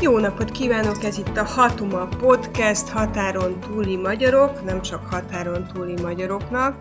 [0.00, 5.94] Jó napot kívánok, ez itt a Hatuma Podcast, határon túli magyarok, nem csak határon túli
[6.02, 6.76] magyaroknak.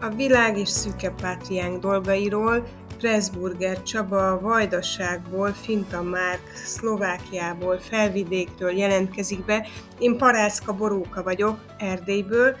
[0.00, 2.66] A világ és szűke pátriánk dolgairól
[2.98, 9.66] Pressburger Csaba Vajdaságból, Finta Márk, Szlovákiából, Felvidéktől jelentkezik be.
[9.98, 12.56] Én Parászka Boróka vagyok, Erdélyből,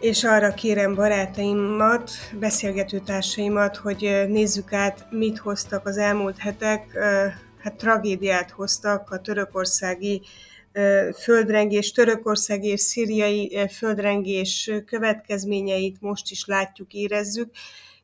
[0.00, 6.98] és arra kérem barátaimat, beszélgetőtársaimat, hogy nézzük át, mit hoztak az elmúlt hetek,
[7.68, 10.22] hát tragédiát hoztak a törökországi
[11.22, 17.50] földrengés, törökországi és szíriai földrengés következményeit most is látjuk, érezzük,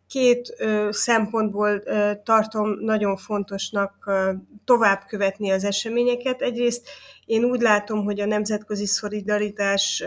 [0.08, 0.56] két
[0.90, 1.82] szempontból
[2.24, 4.10] tartom nagyon fontosnak
[4.64, 6.40] tovább követni az eseményeket.
[6.40, 6.88] Egyrészt
[7.26, 10.04] én úgy látom, hogy a nemzetközi szolidaritás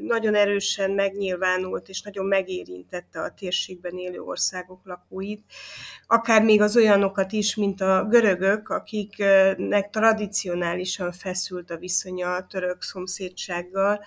[0.00, 5.44] nagyon erősen megnyilvánult és nagyon megérintette a térségben élő országok lakóit,
[6.06, 12.82] akár még az olyanokat is, mint a görögök, akiknek tradicionálisan feszült a viszonya a török
[12.82, 14.04] szomszédsággal,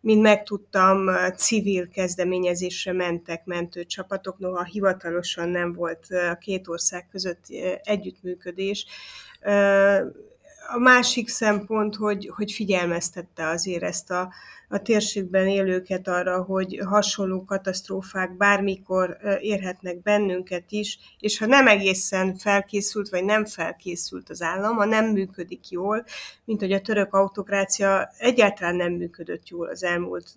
[0.00, 7.44] mint megtudtam, civil kezdeményezésre mentek mentőcsapatok, noha hivatalosan nem volt a két ország között
[7.82, 8.86] együttműködés.
[10.68, 14.32] A másik szempont, hogy, hogy figyelmeztette azért ezt a,
[14.72, 22.36] a térségben élőket arra, hogy hasonló katasztrófák bármikor érhetnek bennünket is, és ha nem egészen
[22.36, 26.04] felkészült, vagy nem felkészült az állam, ha nem működik jól,
[26.44, 30.28] mint hogy a török autokrácia egyáltalán nem működött jól az elmúlt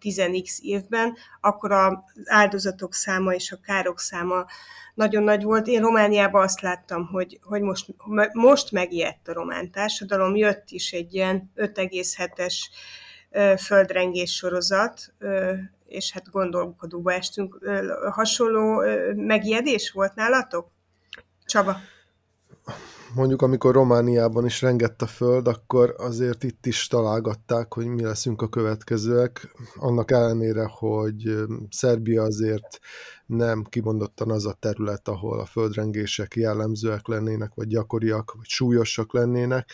[0.00, 1.94] 10x évben, akkor az
[2.24, 4.46] áldozatok száma és a károk száma
[4.94, 5.66] nagyon nagy volt.
[5.66, 7.94] Én Romániában azt láttam, hogy, hogy most,
[8.32, 12.54] most megijedt a román társadalom, jött is egy ilyen 5,7-es
[13.58, 15.12] földrengés sorozat,
[15.86, 17.58] és hát gondolkodóba estünk.
[18.10, 18.82] Hasonló
[19.14, 20.70] megijedés volt nálatok?
[21.44, 21.76] Csaba?
[23.14, 28.42] mondjuk amikor Romániában is rengett a föld, akkor azért itt is találgatták, hogy mi leszünk
[28.42, 29.54] a következőek.
[29.74, 31.34] Annak ellenére, hogy
[31.70, 32.78] Szerbia azért
[33.26, 39.70] nem kimondottan az a terület, ahol a földrengések jellemzőek lennének, vagy gyakoriak, vagy súlyosak lennének.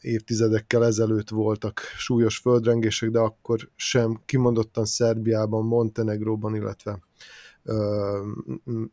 [0.00, 7.00] Évtizedekkel ezelőtt voltak súlyos földrengések, de akkor sem kimondottan Szerbiában, Montenegróban, illetve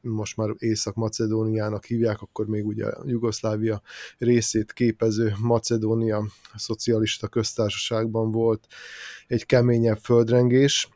[0.02, 3.82] most már Észak-Macedóniának hívják, akkor még ugye Jugoszlávia
[4.18, 8.68] részét képező Macedónia szocialista köztársaságban volt
[9.28, 10.90] egy keményebb földrengés.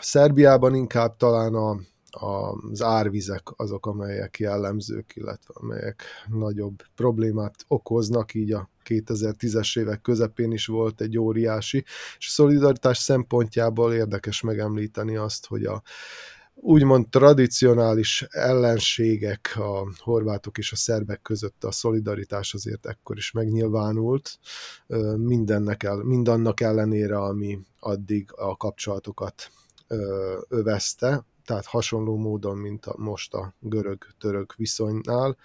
[0.00, 1.80] Szerbiában inkább talán a,
[2.20, 10.52] az árvizek azok, amelyek jellemzők, illetve amelyek nagyobb problémát okoznak, így a 2010-es évek közepén
[10.52, 11.84] is volt egy óriási,
[12.18, 15.82] és a szolidaritás szempontjából érdekes megemlíteni azt, hogy a
[16.54, 24.38] úgymond tradicionális ellenségek a horvátok és a szerbek között a szolidaritás azért ekkor is megnyilvánult,
[25.16, 29.50] mindennek el, mindannak ellenére, ami addig a kapcsolatokat
[30.48, 35.36] övezte, tehát hasonló módon, mint a, most a görög-török viszonynál.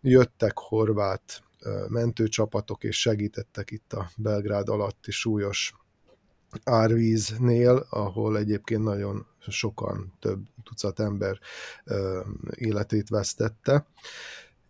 [0.00, 1.42] Jöttek horvát
[1.88, 5.74] mentőcsapatok, és segítettek itt a Belgrád alatti súlyos
[6.64, 11.38] árvíznél, ahol egyébként nagyon sokan, több tucat ember
[12.54, 13.86] életét vesztette.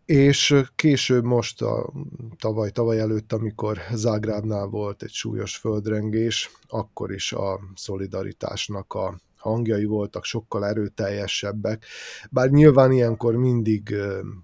[0.05, 1.93] És később most, a,
[2.39, 9.85] tavaly, tavaly előtt, amikor Zágrábnál volt egy súlyos földrengés, akkor is a szolidaritásnak a hangjai
[9.85, 11.85] voltak, sokkal erőteljesebbek,
[12.31, 13.95] bár nyilván ilyenkor mindig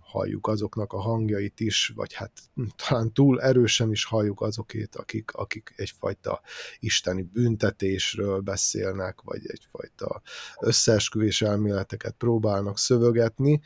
[0.00, 2.32] halljuk azoknak a hangjait is, vagy hát
[2.76, 6.40] talán túl erősen is halljuk azokét, akik, akik egyfajta
[6.78, 10.22] isteni büntetésről beszélnek, vagy egyfajta
[10.60, 13.60] összeesküvés elméleteket próbálnak szövögetni,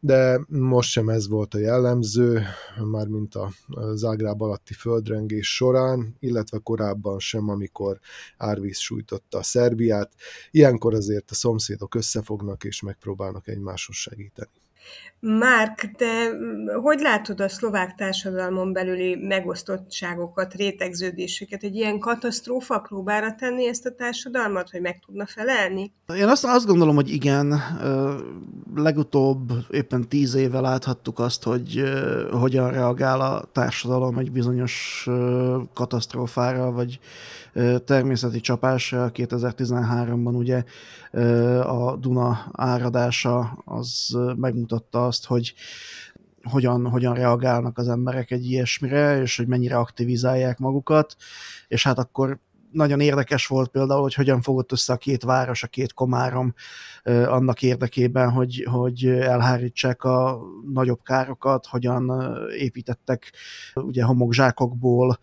[0.00, 2.42] de most sem ez volt a jellemző,
[2.90, 3.52] mármint a
[3.94, 7.98] Zágráb alatti földrengés során, illetve korábban sem, amikor
[8.36, 10.12] árvíz sújtotta a Szerbiát.
[10.72, 14.61] Ilyenkor azért a szomszédok összefognak és megpróbálnak egymáshoz segíteni.
[15.20, 16.30] Márk, te
[16.82, 21.62] hogy látod a szlovák társadalmon belüli megosztottságokat, rétegződéseket?
[21.62, 25.92] Egy ilyen katasztrófa próbára tenni ezt a társadalmat, hogy meg tudna felelni?
[26.16, 27.60] Én azt, azt gondolom, hogy igen.
[28.74, 31.82] Legutóbb éppen tíz éve láthattuk azt, hogy
[32.30, 35.06] hogyan reagál a társadalom egy bizonyos
[35.74, 37.00] katasztrófára, vagy
[37.84, 39.10] természeti csapásra.
[39.14, 40.62] 2013-ban ugye
[41.62, 45.54] a Duna áradása az megmutatta azt, hogy
[46.42, 51.16] hogyan, hogyan reagálnak az emberek egy ilyesmire, és hogy mennyire aktivizálják magukat,
[51.68, 52.38] és hát akkor
[52.72, 56.54] nagyon érdekes volt például, hogy hogyan fogott össze a két város, a két komárom
[57.04, 60.40] annak érdekében, hogy, hogy elhárítsák a
[60.72, 62.12] nagyobb károkat, hogyan
[62.58, 63.32] építettek
[63.74, 65.18] ugye homokzsákokból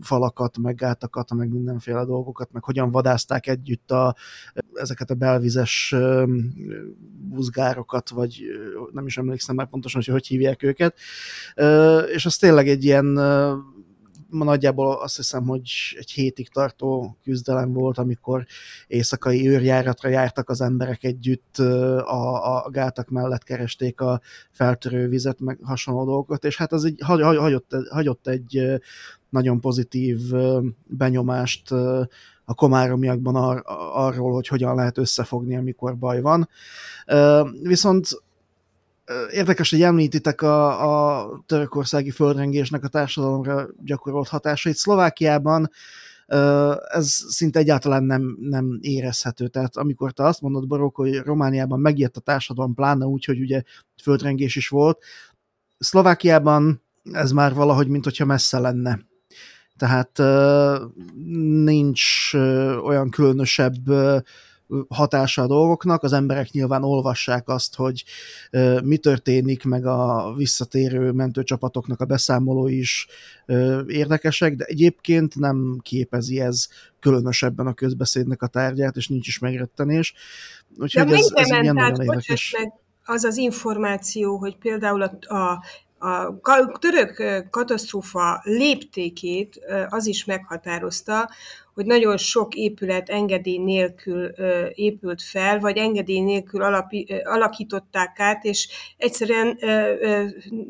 [0.00, 4.16] falakat, meg gátakat, meg mindenféle dolgokat, meg hogyan vadázták együtt a,
[4.74, 5.94] ezeket a belvizes
[7.28, 8.42] buzgárokat, vagy
[8.92, 10.98] nem is emlékszem már pontosan, hogy hogy hívják őket.
[12.14, 13.18] És az tényleg egy ilyen
[14.30, 18.46] ma nagyjából azt hiszem, hogy egy hétig tartó küzdelem volt, amikor
[18.86, 24.20] éjszakai őrjáratra jártak az emberek együtt, a, a gátak mellett keresték a
[24.50, 28.80] feltörő vizet, meg hasonló dolgokat, és hát az egy, hagyott, hagyott egy
[29.28, 30.20] nagyon pozitív
[30.86, 31.70] benyomást
[32.44, 33.64] a komáromiakban ar-
[33.94, 36.48] arról, hogy hogyan lehet összefogni, amikor baj van.
[37.62, 38.08] Viszont
[39.30, 44.76] Érdekes, hogy említitek a, a törökországi földrengésnek a társadalomra gyakorolt hatásait.
[44.76, 45.70] Szlovákiában
[46.88, 49.48] ez szinte egyáltalán nem, nem érezhető.
[49.48, 53.62] Tehát amikor te azt mondod, Barok, hogy Romániában megijedt a társadalom, pláne úgy, hogy ugye
[54.02, 55.02] földrengés is volt,
[55.78, 56.82] Szlovákiában
[57.12, 59.00] ez már valahogy, mint hogyha messze lenne.
[59.76, 60.18] Tehát
[61.64, 62.34] nincs
[62.82, 63.74] olyan különösebb
[64.88, 68.04] hatása a dolgoknak, az emberek nyilván olvassák azt, hogy
[68.82, 73.06] mi történik, meg a visszatérő mentőcsapatoknak a beszámolói is
[73.86, 76.68] érdekesek, de egyébként nem képezi ez
[77.00, 80.14] különösebben a közbeszédnek a tárgyát, és nincs is megrettenés.
[80.78, 82.54] Úgyhogy de ez, ez ilyen nagyon érdekes.
[82.58, 82.72] Meg
[83.04, 85.62] az az információ, hogy például a, a
[85.98, 91.30] a török katasztrófa léptékét az is meghatározta,
[91.78, 94.24] hogy nagyon sok épület engedély nélkül
[94.74, 99.58] épült fel, vagy engedély nélkül alapi, alakították át, és egyszerűen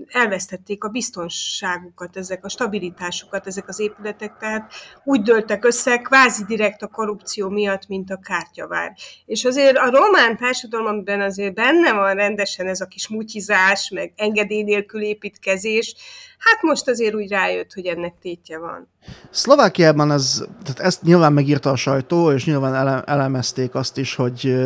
[0.08, 4.72] elvesztették a biztonságukat, ezek a stabilitásukat, ezek az épületek, tehát
[5.04, 8.92] úgy dőltek össze, kvázi direkt a korrupció miatt, mint a kártyavár.
[9.26, 14.62] És azért a román társadalomban azért benne van rendesen ez a kis mutyizás, meg engedély
[14.62, 15.94] nélkül építkezés,
[16.38, 18.88] hát most azért úgy rájött, hogy ennek tétje van.
[19.30, 24.56] Szlovákiában ez, tehát ezt nyilván megírta a sajtó, és nyilván elemezték azt is, hogy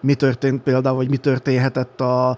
[0.00, 2.36] mi történt például, vagy mi történhetett a,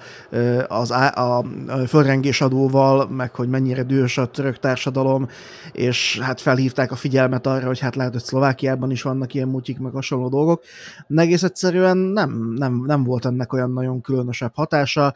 [0.69, 1.45] az, a, a
[1.89, 5.29] fölrengés adóval, meg hogy mennyire dühös a török társadalom,
[5.73, 9.79] és hát felhívták a figyelmet arra, hogy hát lehet, hogy Szlovákiában is vannak ilyen mutyik,
[9.79, 10.63] meg hasonló dolgok.
[11.07, 15.15] De egész egyszerűen nem, nem, nem volt ennek olyan nagyon különösebb hatása.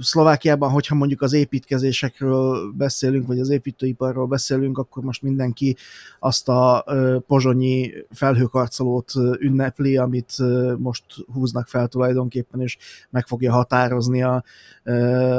[0.00, 5.76] Szlovákiában, hogyha mondjuk az építkezésekről beszélünk, vagy az építőiparról beszélünk, akkor most mindenki
[6.18, 6.84] azt a
[7.26, 10.34] pozsonyi felhőkarcolót ünnepli, amit
[10.78, 12.76] most húznak fel tulajdonképpen, és
[13.10, 14.44] meg fogja határozni a,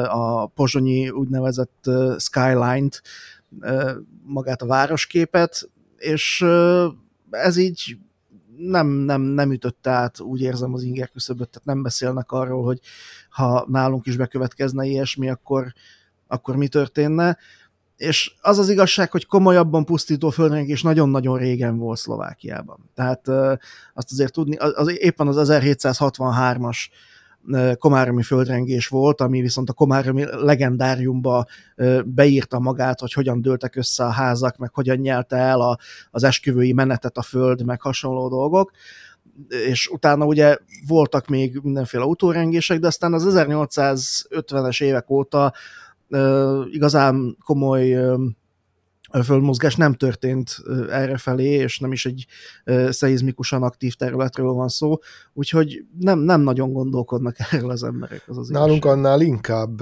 [0.07, 3.01] a pozsonyi úgynevezett skyline-t,
[4.23, 6.45] magát a városképet, és
[7.29, 7.97] ez így
[8.69, 12.80] nem, nem, nem ütött át, úgy érzem az inger küszöböt, tehát nem beszélnek arról, hogy
[13.30, 15.74] ha nálunk is bekövetkezne ilyesmi, akkor,
[16.28, 17.38] akkor mi történne.
[17.98, 22.90] És az az igazság, hogy komolyabban pusztító földrengés nagyon-nagyon régen volt Szlovákiában.
[22.96, 23.28] Tehát
[23.94, 26.78] azt azért tudni, az, éppen az 1763-as
[27.78, 31.46] komáromi földrengés volt, ami viszont a komáromi legendáriumba
[32.06, 35.78] beírta magát, hogy hogyan dőltek össze a házak, meg hogyan nyelte el a,
[36.12, 38.71] az esküvői menetet a föld, meg hasonló dolgok.
[39.50, 40.57] És utána ugye
[40.88, 45.54] voltak még mindenféle utórengések, de aztán az 1850-es évek óta
[46.71, 47.98] igazán komoly
[49.23, 50.57] földmozgás nem történt
[50.89, 52.25] errefelé, és nem is egy
[52.89, 54.97] szeizmikusan aktív területről van szó,
[55.33, 58.23] úgyhogy nem, nem nagyon gondolkodnak erről az emberek.
[58.27, 58.97] Az az Nálunk igazság.
[58.97, 59.81] annál inkább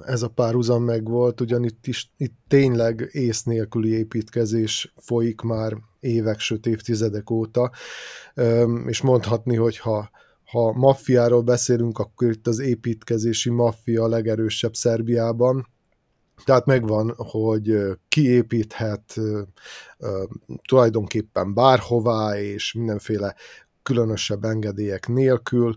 [0.00, 6.38] ez a párhuzam megvolt, ugyan itt, is, itt tényleg ész nélküli építkezés folyik már évek,
[6.38, 7.70] sőt évtizedek óta,
[8.86, 10.10] és mondhatni, hogy ha
[10.46, 15.66] ha maffiáról beszélünk, akkor itt az építkezési maffia a legerősebb Szerbiában,
[16.44, 17.76] tehát megvan, hogy
[18.08, 19.14] kiépíthet
[20.68, 23.34] tulajdonképpen bárhová, és mindenféle
[23.82, 25.76] különösebb engedélyek nélkül.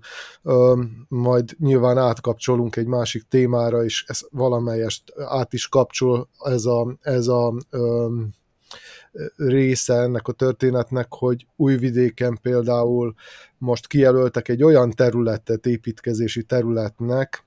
[1.08, 7.28] Majd nyilván átkapcsolunk egy másik témára, és ez valamelyest át is kapcsol ez a, ez
[7.28, 7.54] a
[9.36, 13.14] része ennek a történetnek, hogy Újvidéken például
[13.58, 17.44] most kijelöltek egy olyan területet, építkezési területnek,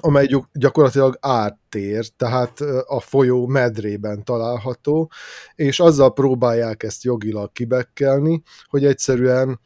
[0.00, 5.10] amely gyakorlatilag áttér, tehát a folyó medrében található,
[5.54, 9.60] és azzal próbálják ezt jogilag kibekkelni, hogy egyszerűen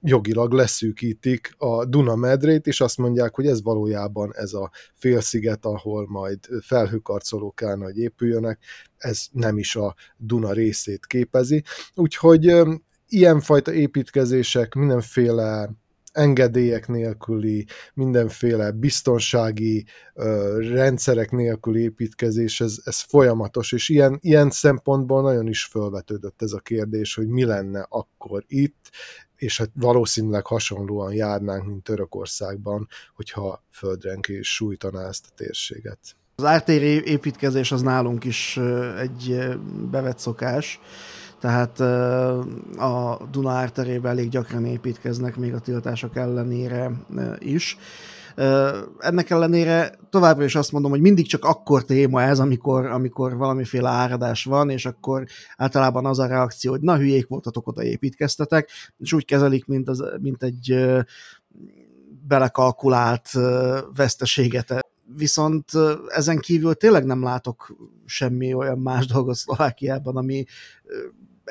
[0.00, 6.06] jogilag leszűkítik a Duna medrét, és azt mondják, hogy ez valójában ez a félsziget, ahol
[6.08, 8.58] majd felhőkarcolók kellene, hogy épüljönek,
[8.96, 11.62] ez nem is a Duna részét képezi.
[11.94, 12.52] Úgyhogy
[13.08, 15.70] ilyenfajta építkezések mindenféle
[16.12, 25.22] engedélyek nélküli, mindenféle biztonsági ö, rendszerek nélküli építkezés, ez, ez folyamatos, és ilyen, ilyen szempontból
[25.22, 28.90] nagyon is felvetődött ez a kérdés, hogy mi lenne akkor itt,
[29.36, 35.98] és hát valószínűleg hasonlóan járnánk, mint Törökországban, hogyha földrengés sújtaná ezt a térséget.
[36.34, 38.56] Az ártéri építkezés az nálunk is
[38.98, 39.38] egy
[39.90, 40.80] bevett szokás,
[41.42, 41.80] tehát
[42.78, 46.90] a Duna árterében elég gyakran építkeznek még a tiltások ellenére
[47.38, 47.76] is.
[48.98, 53.88] Ennek ellenére továbbra is azt mondom, hogy mindig csak akkor téma ez, amikor, amikor valamiféle
[53.88, 55.24] áradás van, és akkor
[55.56, 60.04] általában az a reakció, hogy na hülyék voltatok, oda építkeztetek, és úgy kezelik, mint, az,
[60.20, 60.76] mint egy
[62.28, 63.30] belekalkulált
[63.96, 64.86] veszteséget.
[65.16, 65.70] Viszont
[66.08, 70.44] ezen kívül tényleg nem látok semmi olyan más dolgot Szlovákiában, ami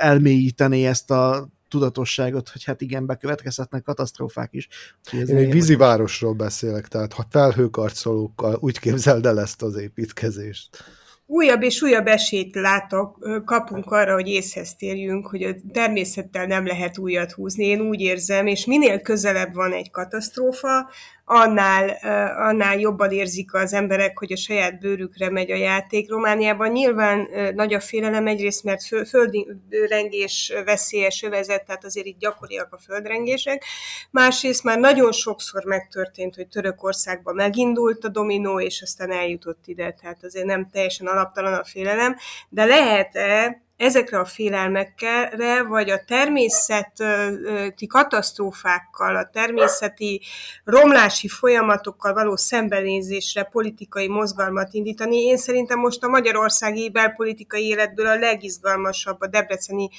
[0.01, 4.67] elmélyítené ezt a tudatosságot, hogy hát igen, bekövetkezhetnek katasztrófák is.
[5.11, 10.83] Én egy vízivárosról beszélek, tehát ha felhőkarcolókkal úgy képzeld el ezt az építkezést
[11.31, 16.97] újabb és újabb esélyt látok, kapunk arra, hogy észhez térjünk, hogy a természettel nem lehet
[16.97, 17.65] újat húzni.
[17.65, 20.89] Én úgy érzem, és minél közelebb van egy katasztrófa,
[21.33, 21.89] annál,
[22.37, 26.09] annál jobban érzik az emberek, hogy a saját bőrükre megy a játék.
[26.09, 32.77] Romániában nyilván nagy a félelem egyrészt, mert földrengés veszélyes övezet, tehát azért itt gyakoriak a
[32.77, 33.63] földrengések.
[34.09, 40.23] Másrészt már nagyon sokszor megtörtént, hogy Törökországban megindult a dominó, és aztán eljutott ide, tehát
[40.23, 42.15] azért nem teljesen alaptalan a félelem,
[42.49, 50.21] de lehet-e ezekre a félelmekre, vagy a természeti katasztrófákkal, a természeti
[50.63, 55.17] romlási folyamatokkal való szembenézésre politikai mozgalmat indítani.
[55.17, 59.89] Én szerintem most a magyarországi belpolitikai életből a legizgalmasabb a debreceni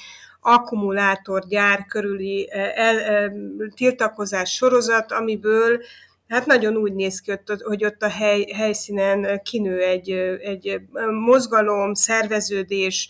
[0.41, 3.31] akkumulátorgyár körüli el, el,
[3.75, 5.79] tiltakozás sorozat, amiből
[6.27, 7.31] Hát nagyon úgy néz ki,
[7.63, 10.09] hogy ott a hely, helyszínen kinő egy,
[10.41, 10.81] egy
[11.25, 13.09] mozgalom, szerveződés,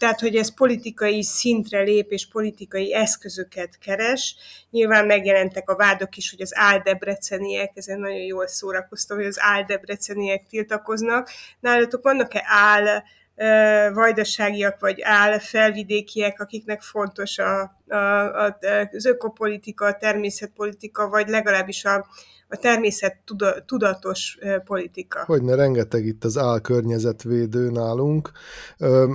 [0.00, 4.36] tehát hogy ez politikai szintre lép és politikai eszközöket keres.
[4.70, 10.46] Nyilván megjelentek a vádok is, hogy az áldebreceniek, ezen nagyon jól szórakoztam, hogy az áldebreceniek
[10.46, 11.30] tiltakoznak.
[11.60, 13.02] Nálatok vannak-e áll
[13.92, 18.58] vajdaságiak vagy áll felvidékiek, akiknek fontos a, a, a,
[18.92, 22.06] az ökopolitika, a természetpolitika, vagy legalábbis a,
[22.48, 23.16] a természet
[23.66, 25.24] tudatos politika.
[25.24, 28.30] Hogyne, rengeteg itt az álkörnyezetvédő nálunk.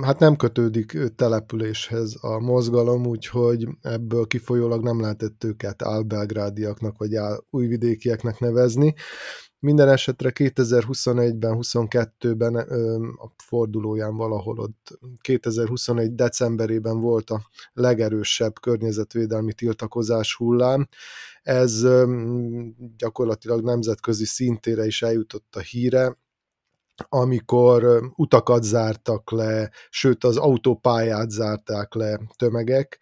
[0.02, 7.44] Hát nem kötődik településhez a mozgalom, úgyhogy ebből kifolyólag nem lehetett őket álbelgrádiaknak vagy áll
[7.50, 8.94] újvidékieknek nevezni.
[9.58, 12.54] Minden esetre 2021-ben, 22-ben
[13.16, 20.88] a fordulóján valahol ott 2021 decemberében volt a legerősebb környezetvédelmi tiltakozás hullám.
[21.42, 21.86] Ez
[22.96, 26.16] gyakorlatilag nemzetközi szintére is eljutott a híre,
[27.08, 32.98] amikor utakat zártak le, sőt az autópályát zárták le tömegek,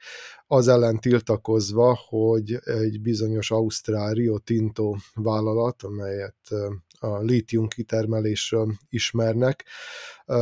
[0.47, 6.51] az ellen tiltakozva, hogy egy bizonyos Ausztrál Rio Tinto vállalat, amelyet
[6.99, 9.65] a lítium kitermelésről ismernek,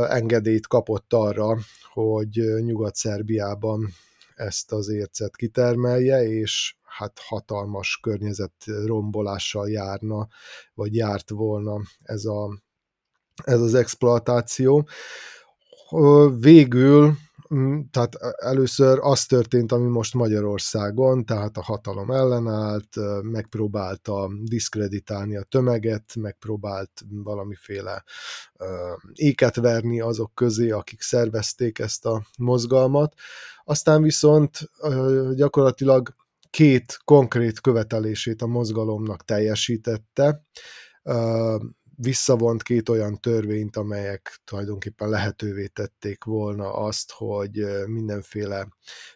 [0.09, 1.57] engedélyt kapott arra,
[1.93, 3.93] hogy Nyugat-Szerbiában
[4.35, 10.27] ezt az ércet kitermelje, és hát hatalmas környezetrombolással járna,
[10.73, 12.57] vagy járt volna ez, a,
[13.43, 14.87] ez az exploatáció.
[16.39, 17.13] Végül
[17.91, 22.87] tehát először az történt, ami most Magyarországon, tehát a hatalom ellenállt,
[23.21, 28.03] megpróbálta diszkreditálni a tömeget, megpróbált valamiféle
[29.13, 33.13] éket verni azok közé, akik szervezték ezt a mozgalmat.
[33.63, 34.69] Aztán viszont
[35.35, 36.13] gyakorlatilag
[36.49, 40.45] két konkrét követelését a mozgalomnak teljesítette,
[41.95, 48.67] visszavont két olyan törvényt, amelyek tulajdonképpen lehetővé tették volna azt, hogy mindenféle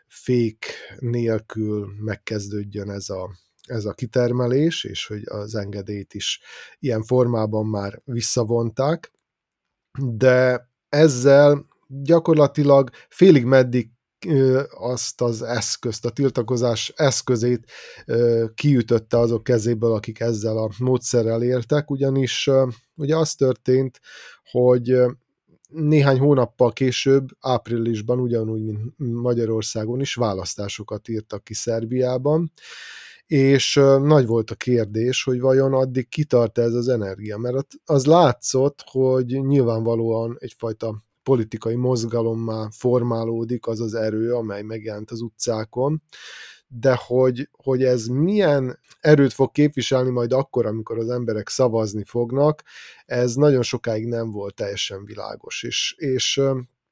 [0.07, 0.65] fék
[1.00, 6.41] nélkül megkezdődjön ez a, ez a kitermelés, és hogy az engedélyt is
[6.79, 9.12] ilyen formában már visszavonták,
[10.00, 13.89] de ezzel gyakorlatilag félig meddig
[14.69, 17.72] azt az eszközt, a tiltakozás eszközét
[18.55, 22.50] kiütötte azok kezéből, akik ezzel a módszerrel éltek, ugyanis
[22.96, 24.00] ugye az történt,
[24.51, 24.98] hogy
[25.69, 32.51] néhány hónappal később, áprilisban, ugyanúgy, mint Magyarországon is választásokat írtak ki Szerbiában,
[33.25, 38.84] és nagy volt a kérdés, hogy vajon addig kitart ez az energia, mert az látszott,
[38.86, 40.96] hogy nyilvánvalóan egyfajta
[41.27, 46.01] politikai mozgalommá formálódik az az erő, amely megjelent az utcákon,
[46.67, 52.63] de hogy, hogy ez milyen erőt fog képviselni majd akkor, amikor az emberek szavazni fognak,
[53.05, 55.63] ez nagyon sokáig nem volt teljesen világos.
[55.63, 56.41] És, és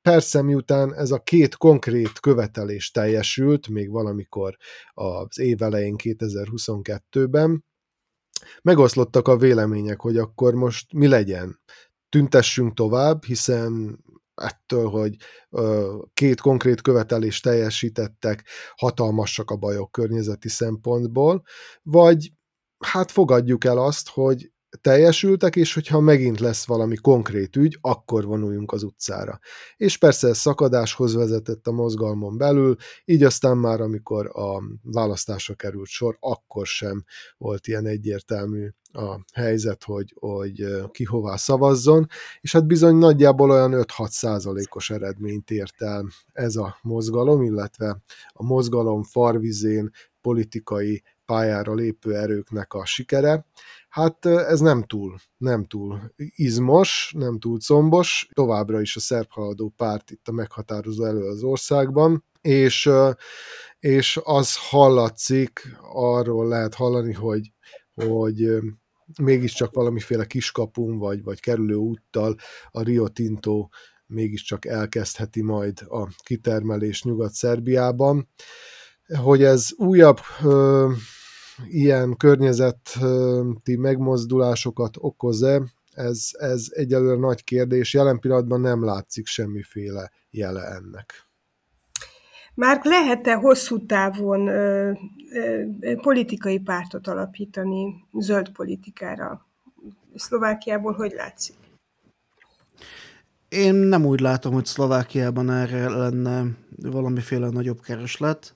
[0.01, 4.57] persze miután ez a két konkrét követelés teljesült, még valamikor
[4.93, 7.63] az év elején 2022-ben,
[8.61, 11.59] megoszlottak a vélemények, hogy akkor most mi legyen.
[12.09, 14.03] Tüntessünk tovább, hiszen
[14.35, 15.15] ettől, hogy
[16.13, 21.43] két konkrét követelést teljesítettek, hatalmasak a bajok környezeti szempontból,
[21.81, 22.31] vagy
[22.77, 24.51] hát fogadjuk el azt, hogy
[24.81, 29.39] teljesültek, és hogyha megint lesz valami konkrét ügy, akkor vonuljunk az utcára.
[29.77, 35.87] És persze ez szakadáshoz vezetett a mozgalmon belül, így aztán már, amikor a választásra került
[35.87, 37.03] sor, akkor sem
[37.37, 42.07] volt ilyen egyértelmű a helyzet, hogy, hogy ki hová szavazzon,
[42.41, 48.43] és hát bizony nagyjából olyan 5-6 százalékos eredményt ért el ez a mozgalom, illetve a
[48.43, 49.91] mozgalom farvizén
[50.21, 53.45] politikai pályára lépő erőknek a sikere.
[53.89, 59.73] Hát ez nem túl, nem túl izmos, nem túl combos, továbbra is a szerb haladó
[59.77, 62.89] párt itt a meghatározó elő az országban, és,
[63.79, 67.51] és az hallatszik, arról lehet hallani, hogy,
[67.93, 68.49] hogy
[69.21, 72.35] mégiscsak valamiféle kiskapun vagy, vagy kerülő úttal
[72.71, 73.67] a Rio Tinto
[74.07, 78.29] mégiscsak elkezdheti majd a kitermelés Nyugat-Szerbiában.
[79.13, 80.91] Hogy ez újabb ö,
[81.67, 85.61] ilyen környezeti megmozdulásokat okoz-e,
[85.93, 87.93] ez, ez egyelőre nagy kérdés.
[87.93, 91.25] Jelen pillanatban nem látszik semmiféle jele ennek.
[92.55, 94.91] Már lehet-e hosszú távon ö,
[95.31, 99.47] ö, politikai pártot alapítani zöld politikára?
[100.15, 101.55] Szlovákiából hogy látszik?
[103.49, 106.43] Én nem úgy látom, hogy Szlovákiában erre lenne
[106.77, 108.55] valamiféle nagyobb kereslet.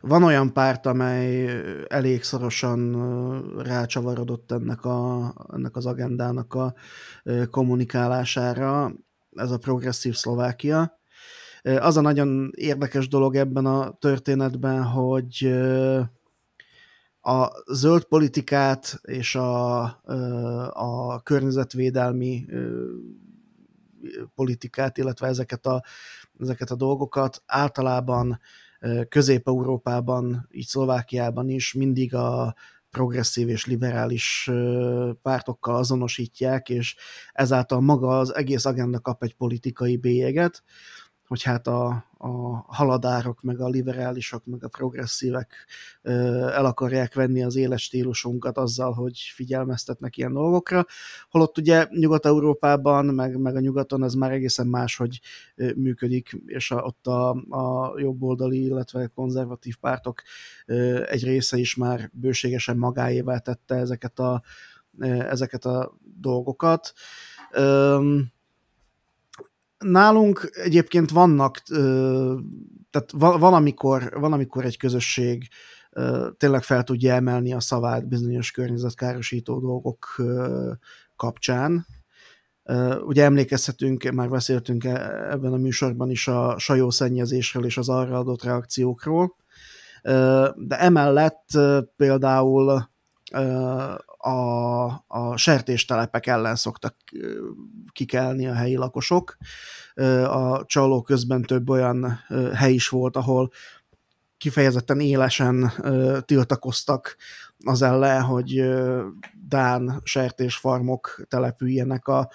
[0.00, 1.48] Van olyan párt, amely
[1.88, 2.92] elég szorosan
[3.62, 6.74] rácsavarodott ennek, a, ennek az agendának a
[7.50, 8.92] kommunikálására,
[9.36, 11.00] ez a progresszív Szlovákia.
[11.62, 15.54] Az a nagyon érdekes dolog ebben a történetben, hogy
[17.20, 19.82] a zöld politikát és a,
[20.72, 22.46] a környezetvédelmi
[24.34, 25.82] politikát, illetve ezeket a,
[26.38, 28.40] ezeket a dolgokat általában
[29.08, 32.54] Közép-Európában, így Szlovákiában is mindig a
[32.90, 34.50] progresszív és liberális
[35.22, 36.96] pártokkal azonosítják, és
[37.32, 40.62] ezáltal maga az egész agenda kap egy politikai bélyeget,
[41.28, 41.86] hogy hát a,
[42.18, 42.28] a
[42.66, 45.66] haladárok, meg a liberálisok, meg a progresszívek
[46.02, 50.86] el akarják venni az éles stílusunkat azzal, hogy figyelmeztetnek ilyen dolgokra.
[51.30, 55.20] Holott ugye Nyugat-Európában, meg, meg a nyugaton ez már egészen más, hogy
[55.74, 60.22] működik, és a, ott a, a jobboldali, illetve konzervatív pártok
[61.06, 64.42] egy része is már bőségesen magáévá tette ezeket a,
[65.28, 66.92] ezeket a dolgokat.
[69.78, 71.62] Nálunk egyébként vannak,
[72.90, 75.48] tehát van, amikor, van, amikor egy közösség
[76.36, 80.22] tényleg fel tudja emelni a szavát bizonyos környezetkárosító dolgok
[81.16, 81.86] kapcsán.
[83.00, 84.90] Ugye emlékezhetünk, már beszéltünk e,
[85.30, 89.36] ebben a műsorban is a sajószennyezésről és az arra adott reakciókról,
[90.56, 91.48] de emellett
[91.96, 92.88] például
[94.18, 96.94] a, a sertéstelepek ellen szoktak
[97.92, 99.36] kikelni a helyi lakosok.
[100.24, 102.20] A csaló közben több olyan
[102.54, 103.50] hely is volt, ahol
[104.38, 105.72] kifejezetten élesen
[106.24, 107.16] tiltakoztak
[107.64, 108.62] az ellen, hogy
[109.48, 112.30] Dán sertésfarmok települjenek a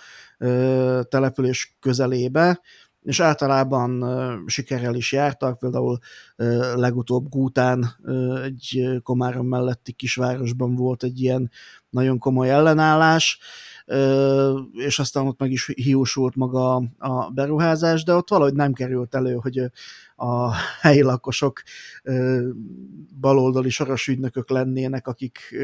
[1.10, 2.62] település közelébe,
[3.04, 4.04] és általában
[4.46, 5.98] sikerrel is jártak, például
[6.76, 7.96] legutóbb Gútán
[8.44, 11.52] egy Komárom melletti kisvárosban volt egy ilyen
[11.90, 13.40] nagyon komoly ellenállás,
[14.72, 19.34] és aztán ott meg is hiúsult maga a beruházás, de ott valahogy nem került elő,
[19.34, 19.72] hogy
[20.16, 21.62] a helyi lakosok
[23.20, 25.56] baloldali soros ügynökök lennének, akik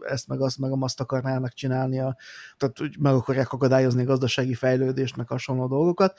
[0.00, 2.16] ezt meg azt meg azt akarnának csinálni, a,
[2.56, 6.18] tehát hogy meg akarják akadályozni a gazdasági fejlődést, meg hasonló dolgokat.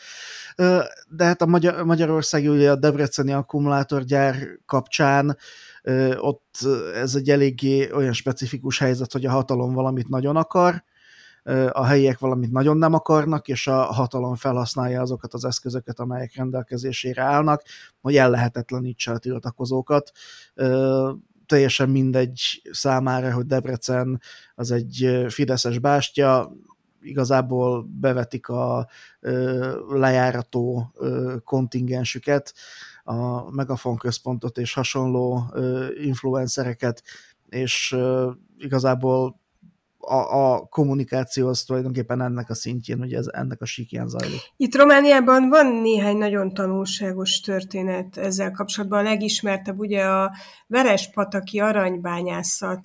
[1.08, 4.36] De hát a Magyar, Magyarországi ugye a Debreceni akkumulátorgyár
[4.66, 5.38] kapcsán
[6.16, 6.58] ott
[6.94, 10.84] ez egy eléggé olyan specifikus helyzet, hogy a hatalom valamit nagyon akar,
[11.72, 17.22] a helyiek valamit nagyon nem akarnak, és a hatalom felhasználja azokat az eszközöket, amelyek rendelkezésére
[17.22, 17.64] állnak,
[18.02, 20.12] hogy ellehetetlenítse a tiltakozókat
[21.48, 24.22] teljesen mindegy számára, hogy Debrecen
[24.56, 26.52] az egy fideszes bástya,
[27.02, 28.88] igazából bevetik a
[29.90, 30.94] lejárató
[31.44, 32.54] kontingensüket,
[33.04, 35.54] a Megafon központot és hasonló
[36.04, 37.04] influencereket,
[37.50, 37.96] és
[38.58, 39.40] igazából
[40.08, 44.40] a, a kommunikáció az tulajdonképpen ennek a szintjén, hogy ez ennek a síkján zajlik.
[44.58, 49.00] Itt Romániában van néhány nagyon tanulságos történet ezzel kapcsolatban.
[49.00, 50.32] A legismertebb ugye a
[50.68, 52.84] Verespataki aranybányászat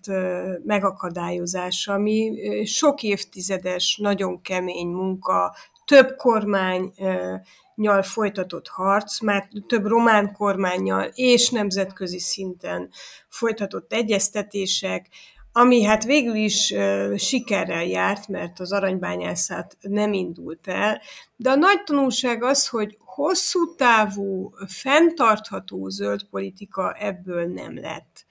[0.64, 2.32] megakadályozása, ami
[2.64, 5.54] sok évtizedes, nagyon kemény munka,
[5.84, 6.92] több kormány
[7.74, 12.90] nyal folytatott harc, már több román kormányjal és nemzetközi szinten
[13.28, 15.06] folytatott egyeztetések,
[15.52, 16.74] ami hát végül is
[17.16, 21.00] sikerrel járt, mert az aranybányászat nem indult el,
[21.36, 28.26] de a nagy tanulság az, hogy hosszú távú, fenntartható zöld politika ebből nem lett.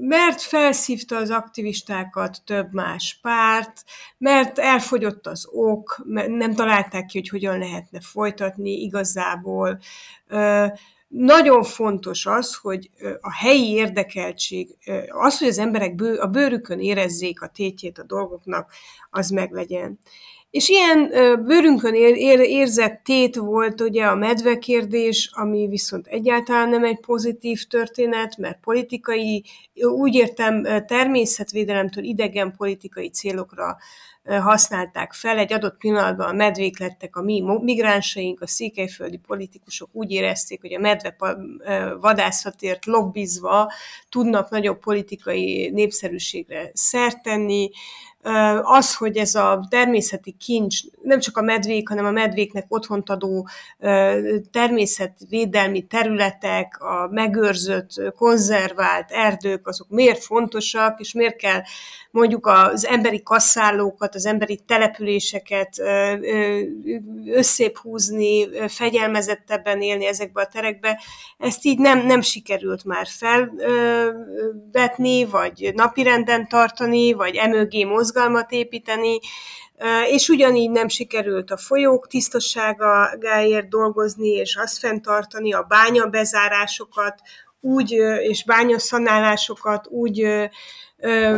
[0.00, 3.84] Mert felszívta az aktivistákat több más párt,
[4.18, 9.78] mert elfogyott az ok, nem találták ki, hogy hogyan lehetne folytatni igazából.
[11.08, 12.90] Nagyon fontos az, hogy
[13.20, 14.76] a helyi érdekeltség,
[15.08, 18.72] az, hogy az emberek bő, a bőrükön érezzék a tétjét a dolgoknak,
[19.10, 19.98] az meglegyen.
[20.50, 21.10] És ilyen
[21.44, 27.00] bőrünkön ér, ér, érzett tét volt ugye a medve kérdés, ami viszont egyáltalán nem egy
[27.00, 29.44] pozitív történet, mert politikai,
[29.74, 33.76] úgy értem természetvédelemtől idegen politikai célokra
[34.28, 35.38] használták fel.
[35.38, 40.74] Egy adott pillanatban a medvék lettek a mi migránsaink, a székelyföldi politikusok úgy érezték, hogy
[40.74, 41.16] a medve
[42.00, 43.72] vadászatért lobbizva
[44.08, 47.70] tudnak nagyobb politikai népszerűségre szert tenni,
[48.62, 53.48] az, hogy ez a természeti kincs nem csak a medvék, hanem a medvéknek otthont adó
[54.50, 61.60] természetvédelmi területek, a megőrzött, konzervált erdők, azok miért fontosak, és miért kell
[62.10, 65.82] mondjuk az emberi kasszálókat, az emberi településeket
[67.26, 71.00] összép húzni, fegyelmezettebben élni ezekbe a terekbe.
[71.38, 74.14] Ezt így nem, nem sikerült már felvetni,
[75.24, 79.18] vagy napirenden tartani, vagy emögé mozgalmat építeni,
[80.10, 87.14] és ugyanígy nem sikerült a folyók tisztaságáért dolgozni, és azt fenntartani, a bánya bezárásokat,
[87.60, 87.90] úgy,
[88.20, 90.48] és bányaszanálásokat úgy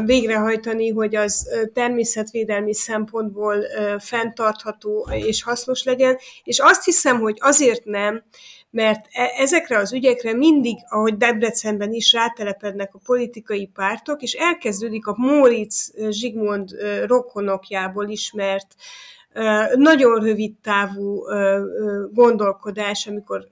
[0.05, 3.57] végrehajtani, hogy az természetvédelmi szempontból
[3.99, 6.19] fenntartható és hasznos legyen.
[6.45, 8.23] És azt hiszem, hogy azért nem,
[8.71, 15.07] mert e, ezekre az ügyekre mindig, ahogy Debrecenben is rátelepednek a politikai pártok, és elkezdődik
[15.07, 16.71] a Móricz Zsigmond
[17.07, 18.75] rokonokjából ismert
[19.75, 21.25] nagyon rövid távú
[22.13, 23.49] gondolkodás, amikor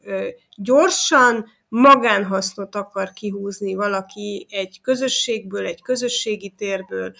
[0.57, 7.15] gyorsan, magánhasznot akar kihúzni valaki egy közösségből, egy közösségi térből,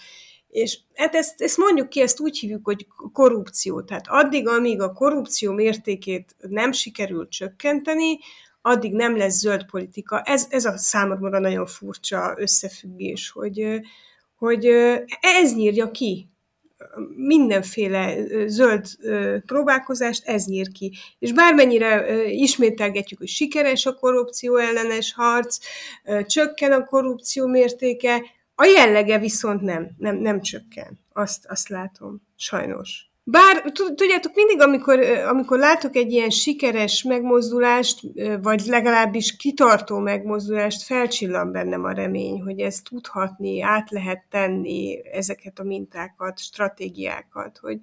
[0.49, 3.81] és hát ezt, ezt mondjuk ki, ezt úgy hívjuk, hogy korrupció.
[3.81, 8.19] Tehát addig, amíg a korrupció mértékét nem sikerül csökkenteni,
[8.61, 10.21] addig nem lesz zöld politika.
[10.21, 13.81] Ez, ez a számomra nagyon furcsa összefüggés, hogy,
[14.35, 14.65] hogy
[15.21, 16.29] ez nyírja ki
[17.15, 18.15] mindenféle
[18.47, 18.85] zöld
[19.45, 20.93] próbálkozást ez nyír ki.
[21.19, 25.57] És bármennyire ismételgetjük, hogy sikeres a korrupció ellenes harc,
[26.25, 28.21] csökken a korrupció mértéke,
[28.61, 30.99] a jellege viszont nem, nem, nem csökken.
[31.13, 33.09] Azt, azt látom, sajnos.
[33.23, 33.61] Bár
[33.95, 37.99] tudjátok, mindig, amikor, amikor látok egy ilyen sikeres megmozdulást,
[38.41, 45.59] vagy legalábbis kitartó megmozdulást, felcsillan bennem a remény, hogy ezt tudhatni, át lehet tenni ezeket
[45.59, 47.79] a mintákat, stratégiákat, hogy,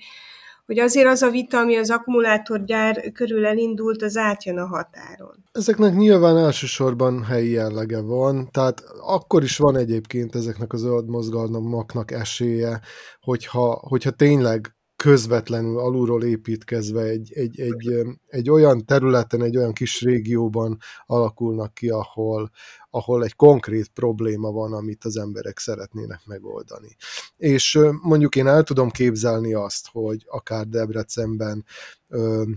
[0.67, 5.45] hogy azért az a vita, ami az akkumulátorgyár körül elindult, az átjön a határon.
[5.53, 12.11] Ezeknek nyilván elsősorban helyi jellege van, tehát akkor is van egyébként ezeknek az zöld mozgalmaknak
[12.11, 12.81] esélye,
[13.21, 20.01] hogyha, hogyha tényleg közvetlenül alulról építkezve egy, egy, egy, egy olyan területen, egy olyan kis
[20.01, 22.51] régióban alakulnak ki, ahol,
[22.97, 26.97] ahol egy konkrét probléma van, amit az emberek szeretnének megoldani.
[27.37, 31.65] És mondjuk én el tudom képzelni azt, hogy akár Debrecenben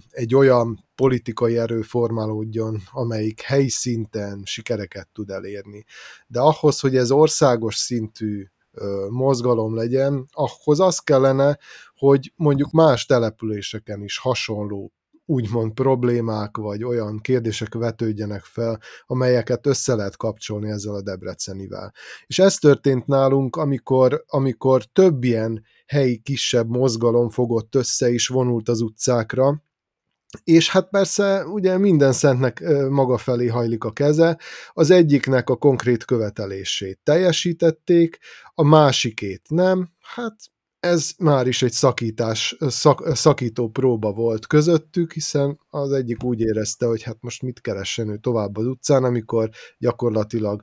[0.10, 5.86] egy olyan politikai erő formálódjon, amelyik helyi szinten sikereket tud elérni.
[6.28, 8.45] De ahhoz, hogy ez országos szintű
[9.10, 11.58] mozgalom legyen, ahhoz az kellene,
[11.95, 14.91] hogy mondjuk más településeken is hasonló
[15.30, 21.94] úgymond problémák, vagy olyan kérdések vetődjenek fel, amelyeket össze lehet kapcsolni ezzel a Debrecenivel.
[22.28, 28.70] És ez történt nálunk, amikor, amikor több ilyen helyi kisebb mozgalom fogott össze és vonult
[28.70, 29.63] az utcákra,
[30.44, 34.38] és hát persze ugye minden szentnek maga felé hajlik a keze,
[34.74, 38.18] az egyiknek a konkrét követelését teljesítették,
[38.54, 40.36] a másikét nem, hát
[40.80, 46.86] ez már is egy szakítás, szak, szakító próba volt közöttük, hiszen az egyik úgy érezte,
[46.86, 50.62] hogy hát most mit keressen ő tovább az utcán, amikor gyakorlatilag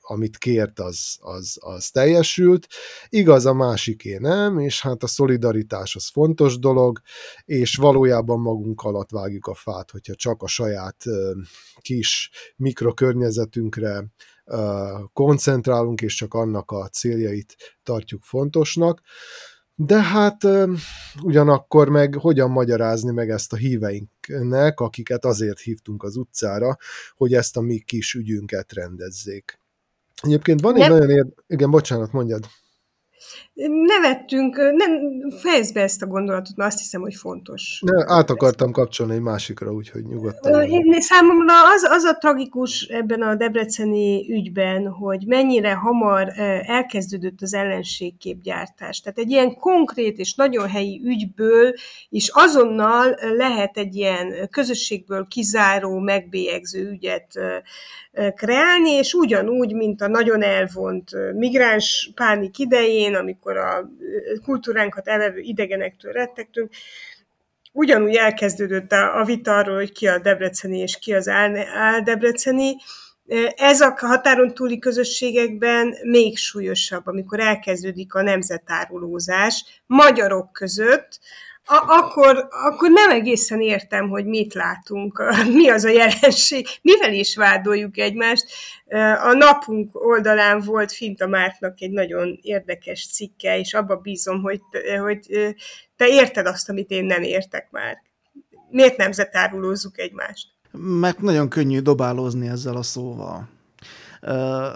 [0.00, 2.66] amit kért, az, az, az teljesült.
[3.08, 7.00] Igaz, a másiké nem, és hát a szolidaritás az fontos dolog,
[7.44, 11.04] és valójában magunk alatt vágjuk a fát, hogyha csak a saját
[11.80, 14.04] kis mikrokörnyezetünkre
[15.12, 19.00] koncentrálunk, és csak annak a céljait tartjuk fontosnak.
[19.78, 20.44] De hát
[21.22, 26.76] ugyanakkor meg hogyan magyarázni meg ezt a híveinknek, akiket azért hívtunk az utcára,
[27.14, 29.60] hogy ezt a mi kis ügyünket rendezzék.
[30.22, 31.26] Egyébként van egy nagyon ér...
[31.46, 32.46] Igen, bocsánat, mondjad
[33.64, 34.90] nevettünk, nem,
[35.30, 37.82] fejezd be ezt a gondolatot, mert azt hiszem, hogy fontos.
[37.84, 40.62] Ne, át akartam kapcsolni egy másikra, úgyhogy nyugodtan.
[40.62, 46.32] Én, számomra az, az a tragikus ebben a debreceni ügyben, hogy mennyire hamar
[46.66, 49.00] elkezdődött az ellenségképgyártás.
[49.00, 51.72] Tehát egy ilyen konkrét és nagyon helyi ügyből
[52.08, 57.38] is azonnal lehet egy ilyen közösségből kizáró, megbélyegző ügyet
[58.34, 63.14] kreálni, és ugyanúgy, mint a nagyon elvont migráns pánik idején,
[63.46, 63.90] amikor a
[64.44, 66.70] kultúránkat elevő idegenektől rettegtünk,
[67.72, 72.76] ugyanúgy elkezdődött a, a vita arról, hogy ki a debreceni és ki az áldebreceni.
[73.56, 81.20] Ez a határon túli közösségekben még súlyosabb, amikor elkezdődik a nemzetárulózás magyarok között,
[81.68, 85.22] a- akkor, akkor nem egészen értem, hogy mit látunk,
[85.54, 88.44] mi az a jelenség, mivel is vádoljuk egymást.
[89.22, 94.60] A napunk oldalán volt Finta Márknak egy nagyon érdekes cikke, és abba bízom, hogy,
[95.00, 95.20] hogy
[95.96, 98.02] te érted azt, amit én nem értek már.
[98.70, 100.48] Miért nemzetárulózzuk egymást?
[100.78, 103.48] Mert nagyon könnyű dobálózni ezzel a szóval.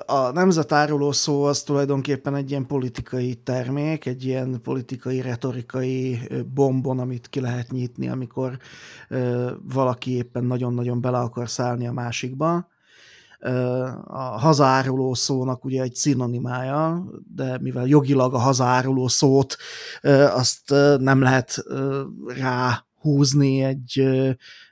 [0.07, 6.19] A nemzetáruló szó az tulajdonképpen egy ilyen politikai termék, egy ilyen politikai, retorikai
[6.55, 8.59] bombon, amit ki lehet nyitni, amikor
[9.63, 12.69] valaki éppen nagyon-nagyon bele akar szállni a másikba.
[14.05, 19.57] A hazáruló szónak ugye egy szinonimája, de mivel jogilag a hazáruló szót
[20.35, 21.65] azt nem lehet
[22.27, 24.09] rá húzni egy,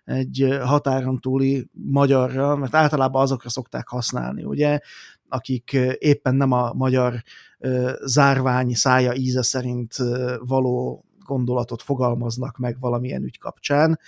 [0.09, 4.79] egy határon túli magyarra, mert általában azokra szokták használni, ugye,
[5.29, 7.23] akik éppen nem a magyar
[8.05, 9.95] zárvány szája íze szerint
[10.39, 13.99] való gondolatot fogalmaznak meg valamilyen ügy kapcsán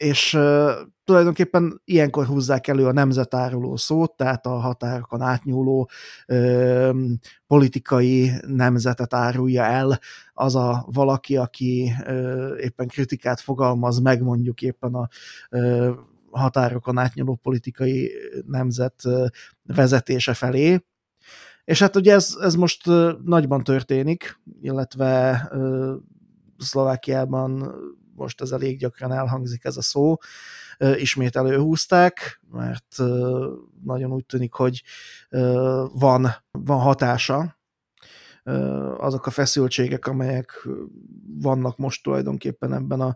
[0.00, 0.38] és
[1.04, 5.90] tulajdonképpen ilyenkor húzzák elő a nemzetáruló szót, tehát a határokon átnyúló
[6.28, 6.94] uh,
[7.46, 9.98] politikai nemzetet árulja el
[10.32, 15.08] az a valaki, aki uh, éppen kritikát fogalmaz meg mondjuk éppen a
[15.50, 15.90] uh,
[16.30, 18.12] határokon átnyúló politikai
[18.46, 19.26] nemzet uh,
[19.62, 20.84] vezetése felé,
[21.64, 22.86] és hát ugye ez, ez most
[23.24, 25.92] nagyban történik, illetve uh,
[26.58, 27.72] Szlovákiában
[28.20, 30.16] most ez elég gyakran elhangzik ez a szó,
[30.94, 32.96] ismét előhúzták, mert
[33.84, 34.82] nagyon úgy tűnik, hogy
[35.92, 37.58] van, van hatása
[38.98, 40.68] azok a feszültségek, amelyek
[41.40, 43.14] vannak most tulajdonképpen ebben a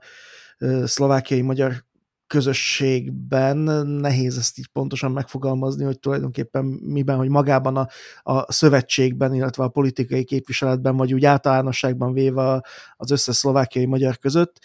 [0.84, 1.84] szlovákiai magyar
[2.26, 3.56] közösségben
[3.86, 7.88] nehéz ezt így pontosan megfogalmazni, hogy tulajdonképpen miben, hogy magában a,
[8.22, 12.64] a szövetségben, illetve a politikai képviseletben, vagy úgy általánosságban véve
[12.96, 14.58] az összes szlovákiai magyar között,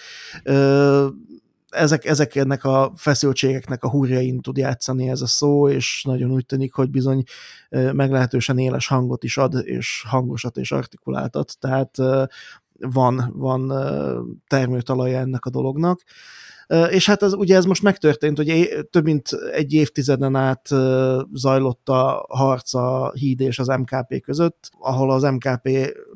[1.69, 6.45] ezek, ezek ennek a feszültségeknek a húrjain tud játszani ez a szó, és nagyon úgy
[6.45, 7.23] tűnik, hogy bizony
[7.69, 11.97] meglehetősen éles hangot is ad, és hangosat és artikuláltat, tehát
[12.79, 13.73] van, van
[14.47, 16.03] termőtalaja ennek a dolognak.
[16.89, 20.67] És hát ez, ugye ez most megtörtént, hogy több mint egy évtizeden át
[21.33, 25.69] zajlott a harc a híd és az MKP között, ahol az MKP